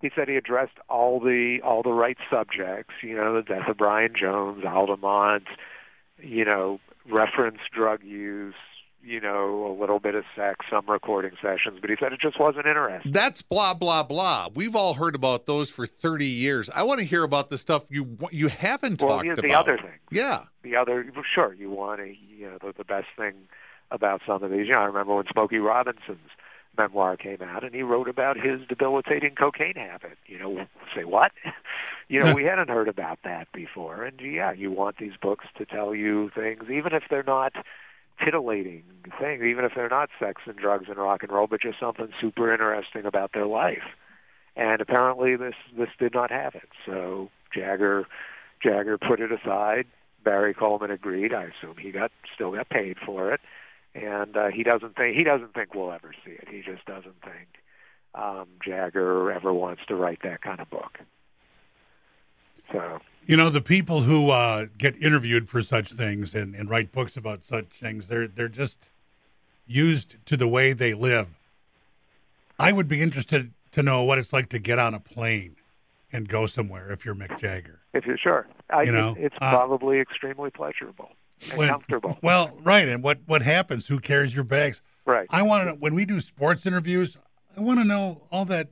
he 0.00 0.10
said 0.14 0.28
he 0.28 0.36
addressed 0.36 0.78
all 0.88 1.20
the 1.20 1.58
all 1.64 1.82
the 1.82 1.92
right 1.92 2.18
subjects. 2.30 2.94
You 3.02 3.16
know, 3.16 3.34
the 3.34 3.42
death 3.42 3.68
of 3.68 3.76
Brian 3.76 4.14
Jones, 4.18 4.64
Altamont. 4.64 5.44
You 6.20 6.44
know, 6.44 6.80
reference 7.08 7.58
drug 7.72 8.02
use. 8.02 8.54
You 9.02 9.20
know, 9.20 9.66
a 9.66 9.74
little 9.80 10.00
bit 10.00 10.14
of 10.14 10.24
sex, 10.36 10.66
some 10.70 10.84
recording 10.86 11.30
sessions, 11.40 11.78
but 11.80 11.88
he 11.88 11.96
said 11.98 12.12
it 12.12 12.20
just 12.20 12.38
wasn't 12.38 12.66
interesting. 12.66 13.12
that's 13.12 13.40
blah 13.42 13.72
blah 13.72 14.02
blah. 14.02 14.48
We've 14.54 14.74
all 14.76 14.94
heard 14.94 15.14
about 15.14 15.46
those 15.46 15.70
for 15.70 15.86
30 15.86 16.26
years. 16.26 16.68
I 16.74 16.82
want 16.82 16.98
to 16.98 17.06
hear 17.06 17.22
about 17.22 17.48
the 17.48 17.56
stuff 17.58 17.86
you 17.90 18.18
you 18.32 18.48
haven't 18.48 19.00
Well, 19.00 19.10
talked 19.16 19.24
here's 19.24 19.38
about. 19.38 19.48
the 19.48 19.54
other 19.54 19.76
thing. 19.78 19.98
Yeah. 20.10 20.42
the 20.62 20.76
other 20.76 21.06
sure 21.34 21.54
you 21.54 21.70
want 21.70 22.00
to 22.00 22.06
you 22.08 22.50
know 22.50 22.58
the, 22.60 22.74
the 22.76 22.84
best 22.84 23.06
thing 23.16 23.34
about 23.90 24.20
some 24.26 24.42
of 24.42 24.50
these 24.50 24.66
you 24.66 24.72
know 24.72 24.80
i 24.80 24.84
remember 24.84 25.14
when 25.14 25.24
smokey 25.32 25.56
robinson's 25.58 26.18
memoir 26.76 27.16
came 27.16 27.40
out 27.42 27.64
and 27.64 27.74
he 27.74 27.82
wrote 27.82 28.08
about 28.08 28.36
his 28.38 28.60
debilitating 28.68 29.34
cocaine 29.34 29.74
habit 29.76 30.18
you 30.26 30.38
know 30.38 30.66
say 30.94 31.04
what 31.04 31.32
you 32.08 32.18
know 32.22 32.34
we 32.34 32.44
hadn't 32.50 32.68
heard 32.68 32.88
about 32.88 33.18
that 33.24 33.48
before 33.52 34.04
and 34.04 34.20
yeah 34.20 34.52
you 34.52 34.70
want 34.70 34.96
these 34.98 35.12
books 35.20 35.46
to 35.56 35.64
tell 35.64 35.94
you 35.94 36.30
things 36.34 36.64
even 36.70 36.92
if 36.92 37.04
they're 37.10 37.22
not 37.22 37.52
titillating 38.24 38.82
things 39.18 39.42
even 39.42 39.64
if 39.64 39.72
they're 39.74 39.88
not 39.88 40.10
sex 40.18 40.42
and 40.46 40.56
drugs 40.56 40.86
and 40.88 40.98
rock 40.98 41.22
and 41.22 41.32
roll 41.32 41.46
but 41.46 41.60
just 41.60 41.80
something 41.80 42.08
super 42.20 42.52
interesting 42.52 43.04
about 43.04 43.32
their 43.32 43.46
life 43.46 43.94
and 44.56 44.80
apparently 44.80 45.36
this 45.36 45.54
this 45.76 45.88
did 45.98 46.12
not 46.12 46.30
have 46.30 46.54
it 46.54 46.68
so 46.84 47.30
jagger 47.54 48.06
jagger 48.62 48.98
put 48.98 49.20
it 49.20 49.30
aside 49.32 49.86
Barry 50.24 50.54
Coleman 50.54 50.90
agreed. 50.90 51.32
I 51.32 51.44
assume 51.44 51.76
he 51.80 51.90
got 51.90 52.10
still 52.34 52.52
got 52.52 52.68
paid 52.68 52.96
for 53.04 53.32
it, 53.32 53.40
and 53.94 54.36
uh, 54.36 54.48
he 54.48 54.62
doesn't 54.62 54.96
think 54.96 55.16
he 55.16 55.24
doesn't 55.24 55.54
think 55.54 55.74
we'll 55.74 55.92
ever 55.92 56.14
see 56.24 56.32
it. 56.32 56.48
He 56.50 56.60
just 56.60 56.84
doesn't 56.86 57.22
think 57.22 57.48
um, 58.14 58.48
Jagger 58.64 59.30
ever 59.32 59.52
wants 59.52 59.82
to 59.88 59.94
write 59.94 60.20
that 60.24 60.42
kind 60.42 60.60
of 60.60 60.68
book. 60.70 60.98
So 62.72 63.00
You 63.26 63.36
know, 63.36 63.50
the 63.50 63.60
people 63.60 64.02
who 64.02 64.30
uh, 64.30 64.66
get 64.76 65.00
interviewed 65.02 65.48
for 65.48 65.60
such 65.62 65.92
things 65.92 66.34
and, 66.34 66.54
and 66.54 66.68
write 66.70 66.92
books 66.92 67.16
about 67.16 67.42
such 67.44 67.66
things, 67.66 68.06
they're 68.08 68.28
they're 68.28 68.48
just 68.48 68.78
used 69.66 70.16
to 70.26 70.36
the 70.36 70.48
way 70.48 70.72
they 70.72 70.94
live. 70.94 71.28
I 72.58 72.72
would 72.72 72.88
be 72.88 73.00
interested 73.02 73.52
to 73.72 73.82
know 73.82 74.02
what 74.02 74.18
it's 74.18 74.32
like 74.32 74.48
to 74.50 74.58
get 74.58 74.78
on 74.78 74.94
a 74.94 75.00
plane 75.00 75.56
and 76.12 76.26
go 76.28 76.46
somewhere 76.46 76.90
if 76.90 77.04
you're 77.04 77.14
Mick 77.14 77.38
Jagger. 77.38 77.80
if 77.92 78.06
you're 78.06 78.16
sure, 78.18 78.46
I, 78.70 78.82
You 78.82 78.92
know, 78.92 79.14
it's 79.18 79.36
uh, 79.40 79.50
probably 79.50 80.00
extremely 80.00 80.50
pleasurable 80.50 81.10
and 81.50 81.58
When- 81.58 81.68
comfortable. 81.68 82.18
Well, 82.22 82.58
right, 82.62 82.88
and 82.88 83.02
what 83.02 83.18
what 83.26 83.42
happens? 83.42 83.86
Who 83.88 83.98
carries 84.00 84.34
your 84.34 84.44
bags? 84.44 84.80
Right. 85.04 85.26
I 85.30 85.42
want 85.42 85.62
to 85.62 85.66
know 85.70 85.76
when 85.78 85.94
we 85.94 86.04
do 86.04 86.20
sports 86.20 86.66
interviews. 86.66 87.16
I 87.56 87.60
want 87.60 87.78
to 87.80 87.84
know 87.84 88.22
all 88.30 88.44
that 88.46 88.68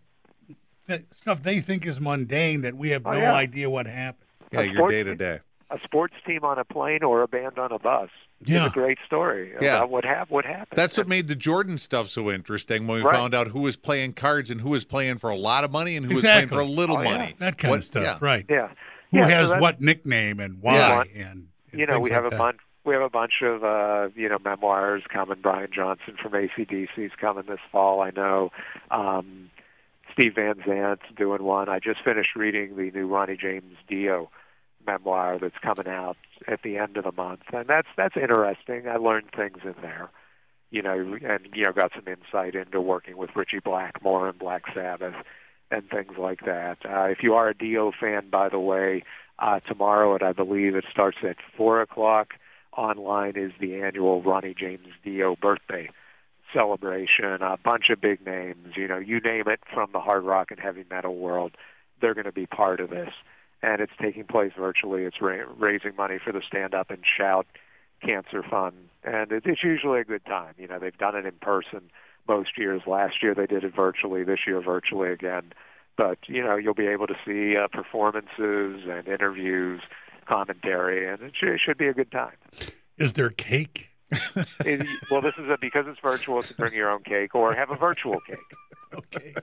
stuff 1.11 1.42
they 1.42 1.61
think 1.61 1.87
is 1.87 2.01
mundane 2.01 2.62
that 2.62 2.75
we 2.75 2.90
have 2.90 3.07
Oh, 3.07 3.12
no 3.12 3.18
yeah. 3.18 3.35
idea 3.35 3.68
what 3.70 3.87
happened. 3.87 4.25
Yeah, 4.53 4.61
A 4.61 4.64
your 4.64 4.88
day 4.88 5.03
to 5.03 5.14
day. 5.16 5.38
a 5.70 5.79
sports 5.83 6.14
team 6.27 6.44
on 6.44 6.59
a 6.59 6.64
plane 6.64 7.03
or 7.03 7.22
a 7.22 7.29
band 7.29 7.59
on 7.59 7.72
a 7.72 7.79
bus 7.79 8.09
Yeah. 8.44 8.66
is 8.66 8.70
a 8.70 8.75
great 8.75 8.99
story 9.05 9.53
Yeah. 9.61 9.79
about 9.79 9.90
what 9.90 10.05
hap- 10.05 10.31
what 10.31 10.44
happened. 10.44 10.77
That's 10.77 10.96
what 10.96 11.09
made 11.09 11.27
the 11.27 11.35
Jordan 11.35 11.79
stuff 11.79 12.07
so 12.09 12.31
interesting 12.31 12.87
when 12.87 12.99
we 12.99 13.05
Right. 13.05 13.14
found 13.16 13.35
out 13.35 13.49
who 13.49 13.62
was 13.62 13.77
playing 13.77 14.12
cards 14.12 14.49
and 14.51 14.61
who 14.61 14.70
was 14.70 14.85
playing 14.85 15.18
for 15.18 15.31
a 15.31 15.37
lot 15.37 15.64
of 15.64 15.72
money 15.72 15.96
and 15.96 16.07
who 16.07 16.14
was 16.14 16.22
playing 16.22 16.49
for 16.49 16.61
a 16.61 16.64
little 16.64 16.99
Oh, 16.99 17.03
yeah. 17.03 17.11
money. 17.18 17.35
That 17.38 17.59
kind 17.59 17.70
What- 17.70 17.79
of 17.81 17.85
stuff, 17.85 18.03
yeah. 18.05 18.18
right? 18.20 18.44
yeah. 18.49 18.68
Who 19.11 19.18
Yeah, 19.18 19.27
has 19.29 19.49
that's- 19.49 19.61
what 19.61 19.81
nickname 19.81 20.38
and 20.38 20.62
why? 20.62 20.75
Yeah. 20.77 21.03
And, 21.03 21.49
and 21.72 21.81
you 21.81 21.87
know, 21.87 21.94
things 21.94 22.05
we 22.05 22.11
like 22.11 22.22
have 22.22 22.33
a 22.33 22.37
bunch. 22.37 22.59
We 22.85 22.94
have 22.94 23.03
a 23.03 23.11
bunch 23.11 23.42
of 23.42 23.64
uh, 23.64 24.11
you 24.14 24.29
know 24.29 24.38
memoirs 24.44 25.03
coming. 25.12 25.38
Brian 25.42 25.70
Johnson 25.72 26.14
from 26.22 26.35
ACDC's 26.37 27.11
coming 27.20 27.42
this 27.49 27.59
fall. 27.72 28.01
I 28.01 28.11
know. 28.11 28.53
Um, 28.92 29.51
Steve 30.16 30.35
Van 30.35 30.55
Zandt's 30.66 31.14
doing 31.14 31.42
one. 31.42 31.68
I 31.68 31.79
just 31.79 32.02
finished 32.02 32.35
reading 32.35 32.76
the 32.76 32.90
new 32.90 33.07
Ronnie 33.07 33.37
James 33.37 33.76
Dio 33.87 34.31
memoir 34.87 35.38
that's 35.38 35.59
coming 35.62 35.88
out 35.88 36.16
at 36.48 36.62
the 36.62 36.79
end 36.79 36.96
of 36.96 37.05
the 37.05 37.12
month, 37.12 37.42
and 37.52 37.66
that's 37.66 37.88
that's 37.98 38.16
interesting. 38.16 38.88
I 38.88 38.96
learned 38.96 39.31
things 39.37 39.59
in 39.62 39.74
there, 39.83 40.09
you 40.70 40.81
know, 40.81 41.18
and 41.22 41.48
you 41.52 41.64
know 41.64 41.72
got 41.72 41.92
some 41.94 42.09
insight 42.09 42.55
into 42.55 42.81
working 42.81 43.18
with 43.18 43.37
Ritchie 43.37 43.61
Blackmore 43.62 44.29
and 44.29 44.38
Black 44.38 44.62
Sabbath 44.72 45.16
and 45.70 45.83
things 45.90 46.12
like 46.16 46.40
that. 46.46 46.79
Uh, 46.85 47.05
if 47.05 47.18
you 47.22 47.35
are 47.35 47.50
a 47.50 47.55
Dio 47.55 47.92
fan, 47.92 48.31
by 48.31 48.48
the 48.48 48.61
way, 48.61 49.05
uh, 49.38 49.61
tomorrow 49.61 50.14
at 50.14 50.22
I 50.22 50.33
believe 50.33 50.76
it 50.76 50.85
starts 50.90 51.18
at 51.29 51.37
four 51.59 51.83
o'clock. 51.83 52.29
Online 52.74 53.37
is 53.37 53.52
the 53.61 53.83
annual 53.83 54.22
Ronnie 54.22 54.55
James 54.59 54.88
Dio 55.05 55.37
birthday 55.37 55.90
celebration. 56.57 57.42
A 57.42 57.57
bunch 57.62 57.90
of 57.90 58.01
big 58.01 58.25
names, 58.25 58.77
you 58.77 58.88
know, 58.88 58.99
you 58.99 59.21
name 59.21 59.45
it 59.47 59.61
from 59.73 59.90
the 59.92 60.01
hard 60.01 60.25
rock 60.25 60.51
and 60.51 60.59
heavy 60.59 60.85
metal 60.90 61.16
world, 61.16 61.53
they're 62.01 62.14
going 62.14 62.25
to 62.25 62.33
be 62.33 62.47
part 62.47 62.81
of 62.81 62.90
this. 62.90 63.11
And 63.62 63.81
it's 63.81 63.92
taking 64.01 64.25
place 64.25 64.53
virtually. 64.59 65.03
It's 65.03 65.21
ra- 65.21 65.45
raising 65.59 65.97
money 65.97 66.19
for 66.23 66.33
the 66.33 66.42
Stand 66.47 66.75
Up 66.75 66.90
and 66.90 67.03
Shout 67.16 67.47
Cancer 68.03 68.42
Fund, 68.49 68.77
and 69.05 69.33
it, 69.33 69.45
it's 69.47 69.64
usually 69.64 70.01
a 70.01 70.05
good 70.05 70.25
time. 70.27 70.55
You 70.59 70.69
know, 70.69 70.79
they've 70.79 70.97
done 70.97 71.16
it 71.16 71.25
in 71.25 71.33
person 71.40 71.90
most 72.29 72.51
years. 72.59 72.83
Last 72.87 73.23
year 73.23 73.35
they 73.35 73.47
did 73.47 73.64
it 73.64 73.75
virtually. 73.75 74.23
This 74.25 74.40
year 74.47 74.61
virtually 74.61 75.11
again. 75.11 75.53
But 75.97 76.19
you 76.27 76.42
know, 76.42 76.57
you'll 76.57 76.75
be 76.75 76.87
able 76.87 77.07
to 77.07 77.16
see 77.25 77.57
uh, 77.57 77.69
performances 77.69 78.83
and 78.87 79.09
interviews, 79.09 79.81
commentary, 80.27 81.11
and 81.11 81.23
it 81.23 81.33
should, 81.38 81.49
it 81.49 81.61
should 81.64 81.79
be 81.79 81.87
a 81.87 81.95
good 81.95 82.12
time. 82.12 82.37
Is 82.99 83.14
there 83.14 83.31
cake? 83.31 83.95
It- 84.64 84.87
well, 85.11 85.21
this 85.21 85.35
is 85.38 85.49
a, 85.49 85.59
because 85.61 85.87
it's 85.88 86.01
virtual. 86.01 86.42
To 86.42 86.55
bring 86.55 86.75
your 86.75 86.90
own 86.90 87.03
cake 87.03 87.35
or 87.35 87.55
have 87.55 87.71
a 87.71 87.77
virtual 87.77 88.21
cake. 88.21 88.37
Okay. 88.95 89.35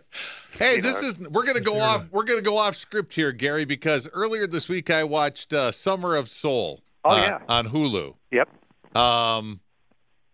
Hey, 0.58 0.78
You 0.78 0.82
this 0.82 1.02
know. 1.02 1.08
is 1.10 1.19
we're 1.30 1.45
gonna 1.45 1.60
go 1.60 1.78
off 1.80 2.06
we're 2.12 2.23
gonna 2.23 2.41
go 2.41 2.58
off 2.58 2.76
script 2.78 3.13
here, 3.13 3.34
Gary, 3.34 3.65
because 3.65 4.10
earlier 4.13 4.47
this 4.47 4.69
week 4.69 4.89
I 4.89 5.04
watched 5.04 5.52
uh, 5.52 5.71
Summer 5.73 6.15
of 6.15 6.30
Soul 6.30 6.82
Oh, 7.04 7.10
uh, 7.12 7.17
yeah. 7.17 7.39
on 7.49 7.67
Hulu. 7.67 8.15
Yep. 8.32 8.49
Um, 8.95 9.60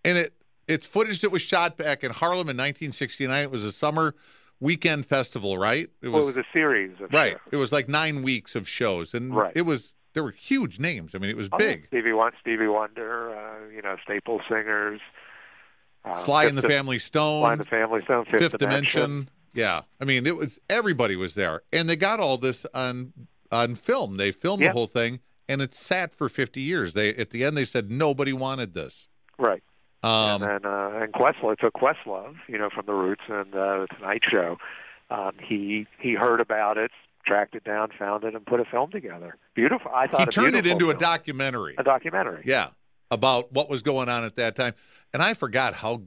and 0.05 0.17
it 0.19 0.33
it's 0.67 0.85
footage 0.85 1.21
that 1.21 1.31
was 1.31 1.41
shot 1.41 1.75
back 1.75 2.03
in 2.03 2.11
Harlem 2.11 2.49
in 2.49 2.55
1969. 2.55 3.43
It 3.43 3.51
was 3.51 3.63
a 3.63 3.71
summer 3.71 4.13
weekend 4.59 5.07
festival, 5.07 5.57
right? 5.57 5.87
It 6.03 6.09
Well, 6.09 6.21
it 6.21 6.25
was 6.25 6.37
a 6.37 6.45
series 6.53 6.91
of 7.01 7.11
right. 7.11 7.31
shows. 7.31 7.39
It 7.51 7.57
was 7.57 7.71
like 7.71 7.89
nine 7.89 8.21
weeks 8.21 8.55
of 8.55 8.69
shows, 8.69 9.15
and 9.15 9.35
Right. 9.35 9.51
it 9.55 9.63
was 9.63 9.93
there 10.13 10.23
were 10.23 10.31
huge 10.31 10.79
names. 10.79 11.13
I 11.15 11.17
mean, 11.19 11.29
it 11.29 11.37
was 11.37 11.49
Oh, 11.51 11.57
big. 11.57 11.87
Stevie 11.87 12.13
Wonder, 12.13 12.37
Stevie 12.41 12.67
Wonder, 12.67 13.35
uh, 13.37 13.69
you 13.73 13.81
know, 13.81 13.95
staple 14.03 14.41
singers. 14.49 14.99
Uh, 16.05 16.15
Sly 16.15 16.45
and 16.45 16.57
the 16.57 16.61
Family 16.61 16.97
Stone, 16.97 17.41
Sly 17.41 17.51
and 17.51 17.61
the 17.61 17.65
Family 17.65 18.01
Stone, 18.05 18.25
Fifth, 18.25 18.41
Fifth 18.51 18.57
Dimension. 18.57 19.29
Yeah, 19.53 19.81
I 19.99 20.05
mean, 20.05 20.25
it 20.25 20.37
was 20.37 20.59
everybody 20.69 21.15
was 21.15 21.35
there, 21.35 21.61
and 21.73 21.89
they 21.89 21.95
got 21.97 22.19
all 22.19 22.37
this 22.37 22.65
on 22.73 23.11
on 23.51 23.75
film. 23.75 24.15
They 24.17 24.31
filmed 24.31 24.61
Yeah. 24.61 24.69
the 24.69 24.73
whole 24.73 24.87
thing, 24.87 25.19
and 25.49 25.61
it 25.61 25.73
sat 25.73 26.13
for 26.13 26.29
50 26.29 26.61
years. 26.61 26.93
They 26.93 27.13
at 27.15 27.31
the 27.31 27.43
end 27.43 27.57
they 27.57 27.65
said 27.65 27.91
nobody 27.91 28.31
wanted 28.31 28.73
this. 28.73 29.09
Right. 29.37 29.61
Um, 30.01 30.41
and 30.41 30.43
then 30.63 30.71
uh, 30.71 30.99
and 31.01 31.11
Questlove 31.11 31.57
took 31.57 31.73
Questlove, 31.73 32.35
you 32.47 32.57
know, 32.57 32.69
from 32.73 32.85
the 32.85 32.93
Roots 32.93 33.23
and 33.27 33.53
uh, 33.53 33.79
the 33.81 33.87
Tonight 33.97 34.21
Show. 34.31 34.57
Um, 35.09 35.31
he 35.43 35.85
he 35.99 36.13
heard 36.13 36.39
about 36.39 36.77
it, 36.77 36.91
tracked 37.25 37.55
it 37.55 37.63
down, 37.63 37.89
found 37.97 38.23
it, 38.23 38.35
and 38.35 38.45
put 38.45 38.59
a 38.59 38.65
film 38.65 38.91
together. 38.91 39.37
Beautiful. 39.55 39.91
I 39.93 40.07
thought 40.07 40.21
he 40.21 40.25
turned 40.27 40.55
it 40.55 40.65
into 40.65 40.89
a 40.89 40.93
documentary. 40.93 41.75
A 41.77 41.83
documentary. 41.83 42.43
Yeah, 42.45 42.69
about 43.11 43.51
what 43.51 43.69
was 43.69 43.81
going 43.81 44.09
on 44.09 44.23
at 44.23 44.35
that 44.35 44.55
time, 44.55 44.73
and 45.13 45.21
I 45.21 45.33
forgot 45.33 45.75
how 45.75 46.03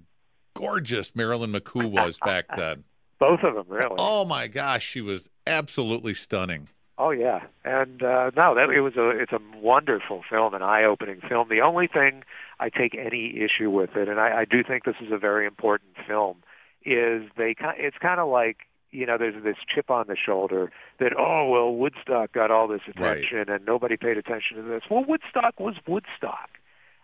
gorgeous 0.55 1.15
Marilyn 1.15 1.53
McCoo 1.53 1.91
was 1.91 2.19
back 2.25 2.47
then. 2.57 2.85
Both 3.19 3.41
of 3.45 3.55
them, 3.55 3.67
really. 3.69 3.97
Oh 3.99 4.25
my 4.25 4.49
gosh, 4.49 4.85
she 4.85 5.01
was 5.01 5.31
absolutely 5.47 6.15
stunning. 6.15 6.69
Oh 6.99 7.11
yeah, 7.11 7.41
and 7.65 8.03
uh, 8.03 8.31
no, 8.37 8.55
that 8.55 8.69
it 8.71 8.81
was 8.81 8.97
a 8.97 9.11
it's 9.11 9.33
a 9.33 9.41
wonderful 9.57 10.23
film, 10.29 10.55
an 10.55 10.63
eye-opening 10.63 11.21
film. 11.29 11.49
The 11.49 11.61
only 11.61 11.87
thing 11.87 12.23
I 12.61 12.69
take 12.69 12.95
any 12.95 13.41
issue 13.41 13.71
with 13.71 13.97
it, 13.97 14.09
and 14.09 14.21
I, 14.21 14.41
I 14.41 14.45
do 14.45 14.63
think 14.63 14.85
this 14.85 14.97
is 15.01 15.11
a 15.11 15.19
very 15.19 15.47
important 15.47 15.95
film, 16.07 16.39
is 16.85 17.23
they 17.37 17.55
it's 17.79 17.97
kind 17.99 18.21
of 18.21 18.29
like 18.29 18.59
you 18.93 19.07
know, 19.07 19.17
there's 19.19 19.43
this 19.43 19.57
chip 19.75 19.91
on 19.91 20.07
the 20.07 20.17
shoulder 20.17 20.71
that 21.01 21.13
oh 21.19 21.49
well, 21.51 21.75
Woodstock 21.75 22.33
got 22.33 22.51
all 22.51 22.69
this 22.69 22.83
Right. 22.97 23.19
attention 23.19 23.49
and 23.53 23.65
nobody 23.67 23.97
paid 23.97 24.17
attention 24.19 24.57
to 24.59 24.63
this. 24.63 24.83
Well, 24.91 25.05
Woodstock 25.07 25.59
was 25.59 25.75
Woodstock. 25.89 26.51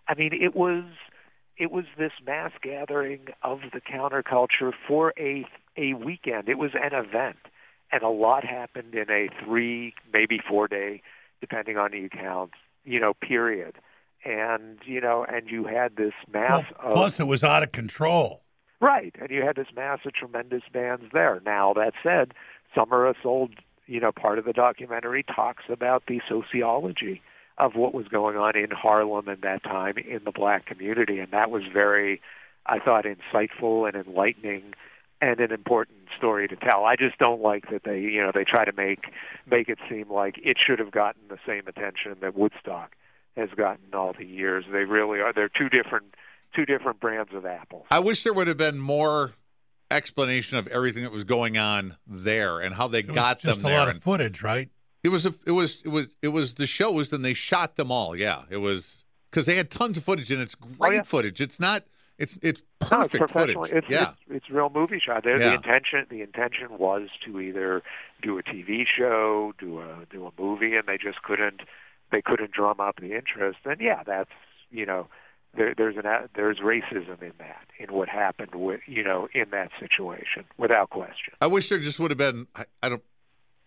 I 0.06 0.14
mean, 0.14 0.30
it 0.32 0.54
was 0.54 0.84
it 1.56 1.70
was 1.72 1.84
this 1.98 2.12
mass 2.24 2.52
gathering 2.62 3.28
of 3.42 3.60
the 3.72 3.80
counterculture 3.80 4.72
for 4.86 5.12
a 5.18 5.44
a 5.76 5.94
weekend. 5.94 6.48
It 6.48 6.58
was 6.58 6.72
an 6.74 6.92
event, 6.92 7.38
and 7.92 8.02
a 8.02 8.08
lot 8.08 8.44
happened 8.44 8.94
in 8.94 9.10
a 9.10 9.28
three, 9.44 9.94
maybe 10.12 10.38
four 10.48 10.68
day, 10.68 11.02
depending 11.40 11.76
on 11.76 11.90
the 11.92 12.04
account, 12.04 12.50
you 12.84 13.00
know, 13.00 13.14
period. 13.14 13.76
And 14.24 14.78
you 14.84 15.00
know, 15.00 15.24
and 15.28 15.48
you 15.48 15.64
had 15.64 15.96
this 15.96 16.12
Well, 16.32 16.48
mass 16.48 16.64
of 16.78 16.94
plus, 16.94 17.20
it 17.20 17.26
was 17.26 17.42
out 17.44 17.62
of 17.62 17.72
control. 17.72 18.42
Right, 18.80 19.14
and 19.20 19.30
you 19.30 19.42
had 19.42 19.56
this 19.56 19.74
mass 19.74 20.00
of 20.04 20.12
tremendous 20.14 20.62
bands 20.72 21.06
there. 21.12 21.40
Now 21.44 21.72
that 21.74 21.94
said, 22.02 22.32
Summer 22.74 23.06
of 23.06 23.16
Soul, 23.22 23.48
you 23.86 24.00
know, 24.00 24.12
part 24.12 24.38
of 24.38 24.44
the 24.44 24.52
documentary 24.52 25.24
talks 25.24 25.64
about 25.68 26.04
the 26.06 26.20
sociology 26.28 27.20
of 27.56 27.74
what 27.74 27.92
was 27.92 28.06
going 28.06 28.36
on 28.36 28.56
in 28.56 28.70
Harlem 28.70 29.28
at 29.28 29.40
that 29.40 29.64
time 29.64 29.94
in 29.98 30.20
the 30.24 30.30
black 30.30 30.66
community, 30.66 31.18
and 31.18 31.32
that 31.32 31.50
was 31.50 31.62
very, 31.72 32.20
I 32.66 32.78
thought, 32.78 33.04
insightful 33.04 33.88
and 33.88 34.06
enlightening, 34.06 34.74
and 35.20 35.40
an 35.40 35.50
important 35.50 35.98
story 36.16 36.46
to 36.46 36.54
tell. 36.54 36.84
I 36.84 36.94
just 36.94 37.18
don't 37.18 37.42
like 37.42 37.70
that 37.72 37.82
they, 37.84 37.98
you 37.98 38.22
know, 38.22 38.30
they 38.32 38.44
try 38.44 38.64
to 38.64 38.72
make 38.72 39.06
make 39.50 39.68
it 39.68 39.78
seem 39.90 40.08
like 40.08 40.36
it 40.44 40.56
should 40.64 40.78
have 40.78 40.92
gotten 40.92 41.22
the 41.28 41.38
same 41.44 41.66
attention 41.66 42.16
that 42.20 42.36
Woodstock 42.36 42.92
has 43.36 43.48
gotten 43.56 43.92
all 43.92 44.14
the 44.16 44.24
years. 44.24 44.64
They 44.70 44.84
really 44.84 45.18
are. 45.18 45.32
They're 45.32 45.48
two 45.48 45.68
different 45.68 46.14
two 46.54 46.64
different 46.66 47.00
brands 47.00 47.32
of 47.34 47.44
apples. 47.46 47.86
I 47.90 47.98
wish 48.00 48.22
there 48.24 48.32
would 48.32 48.48
have 48.48 48.56
been 48.58 48.78
more 48.78 49.32
explanation 49.90 50.58
of 50.58 50.66
everything 50.68 51.02
that 51.02 51.12
was 51.12 51.24
going 51.24 51.56
on 51.56 51.96
there 52.06 52.60
and 52.60 52.74
how 52.74 52.88
they 52.88 53.00
It 53.00 53.06
was 53.08 53.14
got 53.14 53.38
just 53.40 53.56
them 53.62 53.66
a 53.66 53.68
there. 53.70 53.78
lot 53.78 53.88
And 53.88 53.96
of 53.98 54.02
footage, 54.02 54.42
right? 54.42 54.68
it 55.04 55.08
was 55.10 55.24
a, 55.24 55.32
it 55.46 55.52
was 55.52 55.80
it 55.84 55.88
was 55.88 56.08
it 56.22 56.28
was 56.28 56.54
the 56.54 56.66
shows. 56.66 57.12
and 57.12 57.24
they 57.24 57.34
shot 57.34 57.76
them 57.76 57.90
all. 57.90 58.16
Yeah, 58.16 58.42
it 58.50 58.58
was 58.58 59.04
because 59.30 59.46
they 59.46 59.56
had 59.56 59.70
tons 59.70 59.96
of 59.96 60.04
footage 60.04 60.30
and 60.30 60.42
it's 60.42 60.56
oh, 60.62 60.66
great 60.78 60.90
Oh, 60.90 60.94
yeah. 60.96 61.02
footage. 61.02 61.40
It's 61.40 61.58
not. 61.60 61.84
It's 62.18 62.36
it's 62.42 62.62
No, 62.90 63.02
it's 63.02 63.12
perfect 63.12 63.18
professional. 63.32 63.64
footage. 63.64 63.84
It's, 63.84 63.86
yeah, 63.90 64.10
it's 64.10 64.44
it's 64.44 64.50
real 64.50 64.70
movie 64.74 64.98
shot. 64.98 65.22
There, 65.24 65.38
Yeah. 65.40 65.50
the 65.50 65.54
intention 65.54 66.06
the 66.10 66.20
intention 66.22 66.76
was 66.76 67.08
to 67.24 67.40
either 67.40 67.82
do 68.20 68.36
a 68.38 68.42
TV 68.42 68.84
show, 68.86 69.54
do 69.58 69.80
a 69.80 70.04
do 70.10 70.26
a 70.26 70.32
movie, 70.40 70.74
and 70.74 70.86
they 70.88 70.98
just 70.98 71.22
couldn't 71.22 71.60
they 72.10 72.20
couldn't 72.20 72.50
drum 72.50 72.80
up 72.80 72.96
the 73.00 73.14
interest. 73.16 73.58
And 73.64 73.80
yeah, 73.80 74.02
that's 74.04 74.30
you 74.72 74.84
know 74.84 75.06
there, 75.56 75.74
there's 75.76 75.96
an 75.96 76.04
there's 76.34 76.58
racism 76.58 77.20
in 77.22 77.32
that 77.38 77.66
in 77.78 77.92
what 77.92 78.08
happened 78.08 78.54
with 78.54 78.80
you 78.86 79.02
know 79.04 79.28
in 79.34 79.50
that 79.50 79.70
situation 79.80 80.44
without 80.56 80.90
question. 80.90 81.34
I 81.40 81.46
wish 81.46 81.68
there 81.68 81.78
just 81.78 81.98
would 81.98 82.10
have 82.10 82.18
been. 82.18 82.46
I, 82.54 82.64
I 82.82 82.88
don't. 82.88 83.02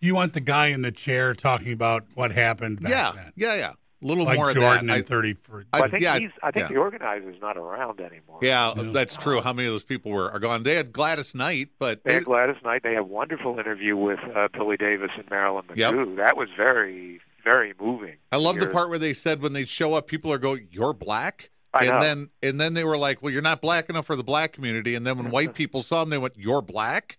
You 0.00 0.14
want 0.16 0.32
the 0.32 0.40
guy 0.40 0.68
in 0.68 0.82
the 0.82 0.90
chair 0.92 1.32
talking 1.34 1.72
about 1.72 2.04
what 2.14 2.32
happened 2.32 2.80
back 2.82 2.90
yeah, 2.90 3.12
then. 3.14 3.32
yeah, 3.36 3.54
yeah. 3.56 3.72
A 4.02 4.04
little 4.04 4.24
Like 4.24 4.36
more 4.36 4.50
of 4.50 4.56
Jordan 4.56 4.88
that. 4.88 4.96
and 4.96 5.06
30 5.06 5.34
for. 5.44 5.64
I, 5.72 5.82
I 5.82 5.88
think 5.88 6.02
yeah, 6.02 6.18
he's 6.18 6.30
I 6.42 6.50
think 6.50 6.64
yeah. 6.68 6.74
the 6.74 6.80
organizer's 6.80 7.36
not 7.40 7.56
around 7.56 8.00
anymore. 8.00 8.40
Yeah, 8.42 8.72
Yeah. 8.76 8.90
that's 8.92 9.16
true. 9.16 9.40
How 9.40 9.52
many 9.52 9.68
of 9.68 9.74
those 9.74 9.84
people 9.84 10.10
were 10.10 10.28
are 10.28 10.40
gone? 10.40 10.64
They 10.64 10.74
had 10.74 10.92
Gladys 10.92 11.36
Knight, 11.36 11.68
but 11.78 12.02
They 12.02 12.08
they, 12.08 12.14
had 12.14 12.24
Gladys 12.24 12.56
Knight. 12.64 12.82
They 12.82 12.94
had 12.94 12.98
a 13.02 13.04
wonderful 13.04 13.60
interview 13.60 13.96
with 13.96 14.18
uh, 14.34 14.48
Billy 14.52 14.76
Davis 14.76 15.12
and 15.16 15.30
Marilyn 15.30 15.66
Yep. 15.76 15.92
That 16.16 16.36
was 16.36 16.48
very, 16.56 17.20
very 17.44 17.74
moving. 17.80 18.16
I 18.32 18.38
love 18.38 18.58
the 18.58 18.66
part 18.66 18.88
where 18.88 18.98
they 18.98 19.12
said 19.12 19.40
when 19.40 19.52
they 19.52 19.64
show 19.64 19.94
up, 19.94 20.08
people 20.08 20.32
are 20.32 20.38
going, 20.38 20.66
"You're 20.72 20.94
black," 20.94 21.50
I 21.74 21.84
and 21.84 21.88
know. 21.88 22.00
then 22.00 22.30
and 22.42 22.60
then 22.60 22.74
they 22.74 22.84
were 22.84 22.98
like, 22.98 23.22
"Well, 23.22 23.32
you're 23.32 23.42
not 23.42 23.60
black 23.60 23.88
enough 23.88 24.06
for 24.06 24.16
the 24.16 24.24
black 24.24 24.52
community." 24.52 24.94
And 24.94 25.06
then 25.06 25.16
when 25.16 25.30
white 25.30 25.54
people 25.60 25.82
saw 25.82 26.00
them, 26.00 26.10
they 26.10 26.18
went, 26.18 26.34
"You're 26.36 26.62
black." 26.62 27.18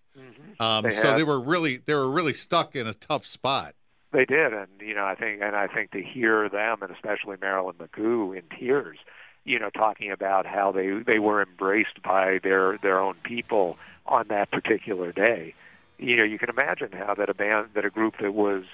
Um, 0.60 0.84
They 0.84 0.90
so 0.90 1.14
they 1.16 1.24
were 1.24 1.40
really 1.40 1.78
they 1.78 1.94
were 1.94 2.10
really 2.10 2.34
stuck 2.34 2.76
in 2.76 2.86
a 2.86 2.94
tough 2.94 3.26
spot. 3.26 3.74
They 4.12 4.24
did, 4.24 4.52
and 4.52 4.68
you 4.80 4.94
know, 4.94 5.04
I 5.04 5.16
think, 5.16 5.42
and 5.42 5.56
I 5.56 5.66
think 5.66 5.90
to 5.90 6.00
hear 6.00 6.48
them, 6.48 6.82
and 6.82 6.90
especially 6.92 7.36
Marilyn 7.40 7.74
McCoo, 7.74 8.36
in 8.36 8.44
tears, 8.56 8.98
you 9.44 9.58
know, 9.58 9.70
talking 9.70 10.12
about 10.12 10.46
how 10.46 10.70
they 10.70 10.90
they 11.04 11.18
were 11.18 11.42
embraced 11.42 12.00
by 12.02 12.38
their 12.42 12.78
their 12.78 13.00
own 13.00 13.16
people 13.24 13.76
on 14.06 14.28
that 14.28 14.50
particular 14.52 15.10
day. 15.10 15.54
You 15.98 16.16
know, 16.16 16.24
you 16.24 16.38
can 16.38 16.48
imagine 16.48 16.92
how 16.92 17.14
that 17.14 17.28
a 17.28 17.34
band, 17.34 17.68
that 17.74 17.84
a 17.84 17.90
group 17.90 18.14
that 18.20 18.34
was 18.34 18.64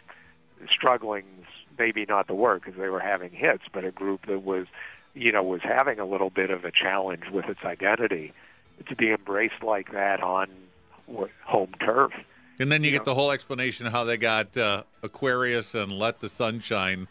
struggling, 0.70 1.24
maybe 1.78 2.04
not 2.06 2.26
the 2.26 2.34
work 2.34 2.64
because 2.64 2.78
they 2.78 2.88
were 2.88 3.00
having 3.00 3.30
hits, 3.32 3.64
but 3.72 3.84
a 3.84 3.90
group 3.90 4.26
that 4.26 4.42
was, 4.42 4.66
you 5.14 5.32
know, 5.32 5.42
was 5.42 5.60
having 5.62 5.98
a 5.98 6.04
little 6.04 6.30
bit 6.30 6.50
of 6.50 6.64
a 6.64 6.70
challenge 6.70 7.24
with 7.32 7.46
its 7.46 7.60
identity, 7.64 8.32
to 8.88 8.96
be 8.96 9.10
embraced 9.10 9.62
like 9.62 9.92
that 9.92 10.22
on 10.22 10.48
home 11.44 11.72
turf. 11.84 12.12
And 12.58 12.70
then 12.70 12.82
you 12.84 12.90
You 12.90 12.98
get 12.98 13.06
know. 13.06 13.12
the 13.12 13.14
whole 13.14 13.30
explanation 13.32 13.86
of 13.86 13.92
how 13.92 14.04
they 14.04 14.16
got 14.16 14.56
uh, 14.56 14.84
Aquarius 15.02 15.74
and 15.74 15.92
Let 15.92 16.20
the 16.20 16.28
Sun 16.28 16.60
Shine. 16.60 17.08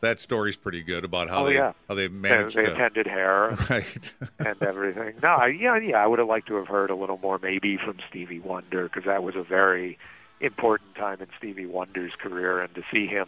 That 0.00 0.20
story's 0.20 0.56
pretty 0.56 0.82
good 0.82 1.04
about 1.04 1.30
how 1.30 1.36
Mm-hmm. 1.38 1.44
Oh, 1.44 1.48
they 1.48 1.54
yeah. 1.54 1.72
how 1.88 1.94
they 1.94 2.06
They, 2.06 2.12
managed 2.12 2.56
they 2.56 2.64
to 2.66 2.72
attended 2.74 3.06
hair. 3.06 3.56
right. 3.70 4.12
and 4.38 4.62
everything. 4.62 5.14
No, 5.22 5.28
I, 5.30 5.46
yeah, 5.46 5.78
yeah, 5.78 5.96
I 6.02 6.06
would 6.06 6.18
have 6.18 6.28
liked 6.28 6.48
to 6.48 6.56
have 6.56 6.66
heard 6.68 6.90
a 6.90 6.94
little 6.94 7.18
more 7.18 7.38
maybe 7.42 7.78
from 7.78 7.96
Stevie 8.10 8.40
Wonder 8.40 8.84
because 8.84 9.04
that 9.04 9.22
was 9.22 9.36
a 9.36 9.42
very 9.42 9.98
important 10.40 10.94
time 10.96 11.20
in 11.22 11.28
Stevie 11.38 11.64
Wonder's 11.66 12.12
career, 12.20 12.60
and 12.60 12.74
to 12.74 12.82
see 12.92 13.06
him, 13.06 13.26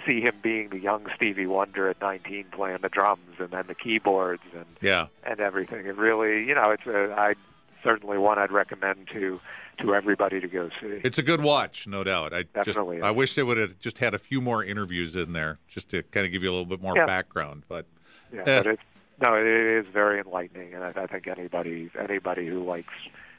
to 0.00 0.06
see 0.06 0.20
him 0.20 0.34
being 0.42 0.68
the 0.70 0.78
young 0.78 1.06
Stevie 1.14 1.46
Wonder 1.46 1.88
at 1.88 2.00
19 2.00 2.46
playing 2.52 2.78
the 2.82 2.88
drums 2.88 3.36
and 3.38 3.50
then 3.50 3.64
the 3.66 3.74
keyboards 3.74 4.42
and 4.54 4.66
yeah. 4.80 5.06
and 5.24 5.40
everything. 5.40 5.86
It 5.86 5.96
really, 5.96 6.44
you 6.44 6.54
know, 6.54 6.70
it's 6.70 6.86
a, 6.86 7.14
I 7.16 7.34
certainly 7.82 8.18
one 8.18 8.38
I'd 8.38 8.52
recommend 8.52 9.08
to 9.12 9.40
to 9.78 9.94
everybody 9.94 10.40
to 10.40 10.48
go 10.48 10.70
see. 10.80 11.00
It's 11.04 11.18
a 11.18 11.22
good 11.22 11.42
watch, 11.42 11.86
no 11.86 12.02
doubt. 12.02 12.32
I 12.32 12.44
Definitely 12.44 12.96
just 12.96 13.06
I 13.06 13.10
wish 13.10 13.34
they 13.34 13.42
would 13.42 13.58
have 13.58 13.78
just 13.78 13.98
had 13.98 14.14
a 14.14 14.18
few 14.18 14.40
more 14.40 14.64
interviews 14.64 15.14
in 15.14 15.32
there 15.34 15.58
just 15.68 15.90
to 15.90 16.02
kind 16.04 16.24
of 16.24 16.32
give 16.32 16.42
you 16.42 16.48
a 16.48 16.52
little 16.52 16.64
bit 16.66 16.80
more 16.80 16.96
Yeah. 16.96 17.04
background. 17.06 17.64
But 17.68 17.86
Yeah, 18.32 18.40
Eh. 18.40 18.62
but 18.62 18.66
it's 18.66 18.82
no, 19.20 19.34
it 19.34 19.46
is 19.46 19.86
very 19.92 20.20
enlightening, 20.20 20.74
and 20.74 20.84
I, 20.84 20.92
I 20.94 21.06
think 21.06 21.26
anybody 21.26 21.90
anybody 21.98 22.46
who 22.46 22.64
likes 22.64 22.92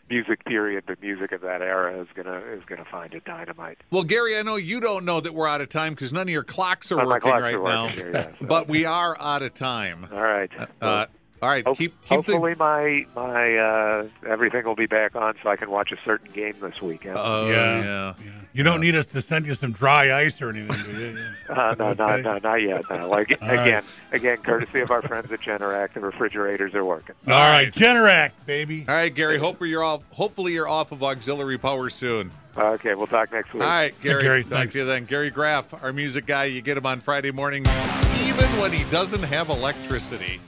music 0.10 0.44
period, 0.46 0.84
the 0.88 0.98
music 1.02 1.32
of 1.32 1.42
that 1.42 1.62
era 1.62 2.00
is 2.02 2.08
gonna 2.16 2.38
is 2.52 2.64
gonna 2.66 2.86
find 2.86 3.14
it 3.14 3.26
dynamite. 3.26 3.78
well, 3.92 4.04
Gary, 4.04 4.38
I 4.38 4.42
know 4.42 4.56
you 4.56 4.80
don't 4.80 5.06
know 5.06 5.20
that 5.20 5.34
we're 5.34 5.48
out 5.48 5.62
of 5.62 5.70
time 5.70 5.94
because 5.94 6.14
none 6.14 6.24
of 6.24 6.30
your 6.30 6.44
clocks 6.44 6.92
are 6.92 7.02
Oh, 7.02 7.08
working 7.08 7.30
clocks 7.32 7.42
right 7.44 7.56
are 7.56 7.64
now. 7.64 7.84
working 7.86 7.98
here, 8.00 8.12
yes. 8.14 8.28
but 8.42 8.68
we 8.68 8.86
are 8.86 9.18
out 9.20 9.42
of 9.44 9.54
time. 9.54 10.08
All 10.12 10.22
right. 10.22 10.52
Uh, 10.82 11.06
all 11.42 11.50
right, 11.50 11.64
Ho- 11.66 11.76
keep 11.76 11.94
keep 12.04 12.26
the. 12.26 12.32
hopefully 12.34 12.56
my 12.58 13.06
my 13.16 13.58
uh, 13.58 14.08
everything 14.28 14.66
will 14.66 14.76
be 14.76 14.86
back 14.88 15.16
on 15.16 15.36
so 15.44 15.50
I 15.50 15.56
can 15.56 15.70
watch 15.70 15.92
a 15.92 15.98
certain 16.06 16.32
game 16.32 16.56
this 16.62 16.82
weekend. 16.82 17.16
Oh 17.18 17.50
Yeah. 17.50 17.56
yeah. 17.84 18.14
Yeah. 18.24 18.32
You 18.54 18.64
don't 18.64 18.82
need 18.82 18.96
us 18.96 19.06
to 19.08 19.22
send 19.22 19.46
you 19.46 19.54
some 19.54 19.72
dry 19.72 20.20
ice 20.20 20.42
or 20.42 20.50
anything, 20.50 20.96
do 20.96 21.02
you? 21.12 21.18
Uh, 21.50 21.76
no, 21.78 21.86
Okay. 21.90 22.04
no, 22.04 22.18
no, 22.34 22.38
not 22.40 22.56
yet. 22.56 22.82
No. 22.90 23.08
Like 23.08 23.38
All 23.42 23.48
right. 23.48 23.60
again, 23.60 23.84
again, 24.12 24.38
courtesy 24.38 24.80
of 24.82 24.90
our 24.92 25.02
friends 25.04 25.32
at 25.32 25.42
Generac, 25.42 25.94
the 25.94 26.00
refrigerators 26.00 26.74
are 26.74 26.84
working. 26.84 27.16
All 27.28 27.34
right, 27.34 27.72
Generac, 27.72 28.32
baby. 28.48 28.84
All 28.90 28.96
right, 28.96 29.14
Gary. 29.14 29.38
Hopefully 29.38 29.70
you're 29.70 29.84
off. 29.84 30.02
Hopefully 30.14 30.54
you're 30.54 30.68
off 30.68 30.92
of 30.92 31.04
auxiliary 31.04 31.58
power 31.60 31.90
soon. 31.90 32.32
Okay, 32.58 32.96
we'll 32.96 33.06
talk 33.08 33.32
next 33.32 33.54
week. 33.54 33.62
All 33.62 33.70
right, 33.70 33.94
Gary. 34.02 34.24
Gary, 34.24 34.44
talk 34.44 34.52
thanks. 34.54 34.74
to 34.74 34.80
you 34.80 34.86
then. 34.86 35.06
Gary 35.06 35.30
Graff, 35.30 35.72
our 35.84 35.94
music 35.94 36.26
guy. 36.26 36.46
You 36.46 36.62
get 36.64 36.76
him 36.78 36.86
on 36.88 37.00
Friday 37.00 37.30
morning, 37.32 37.64
even 38.26 38.46
when 38.60 38.72
he 38.74 38.84
doesn't 38.90 39.24
have 39.24 39.50
electricity. 39.50 40.42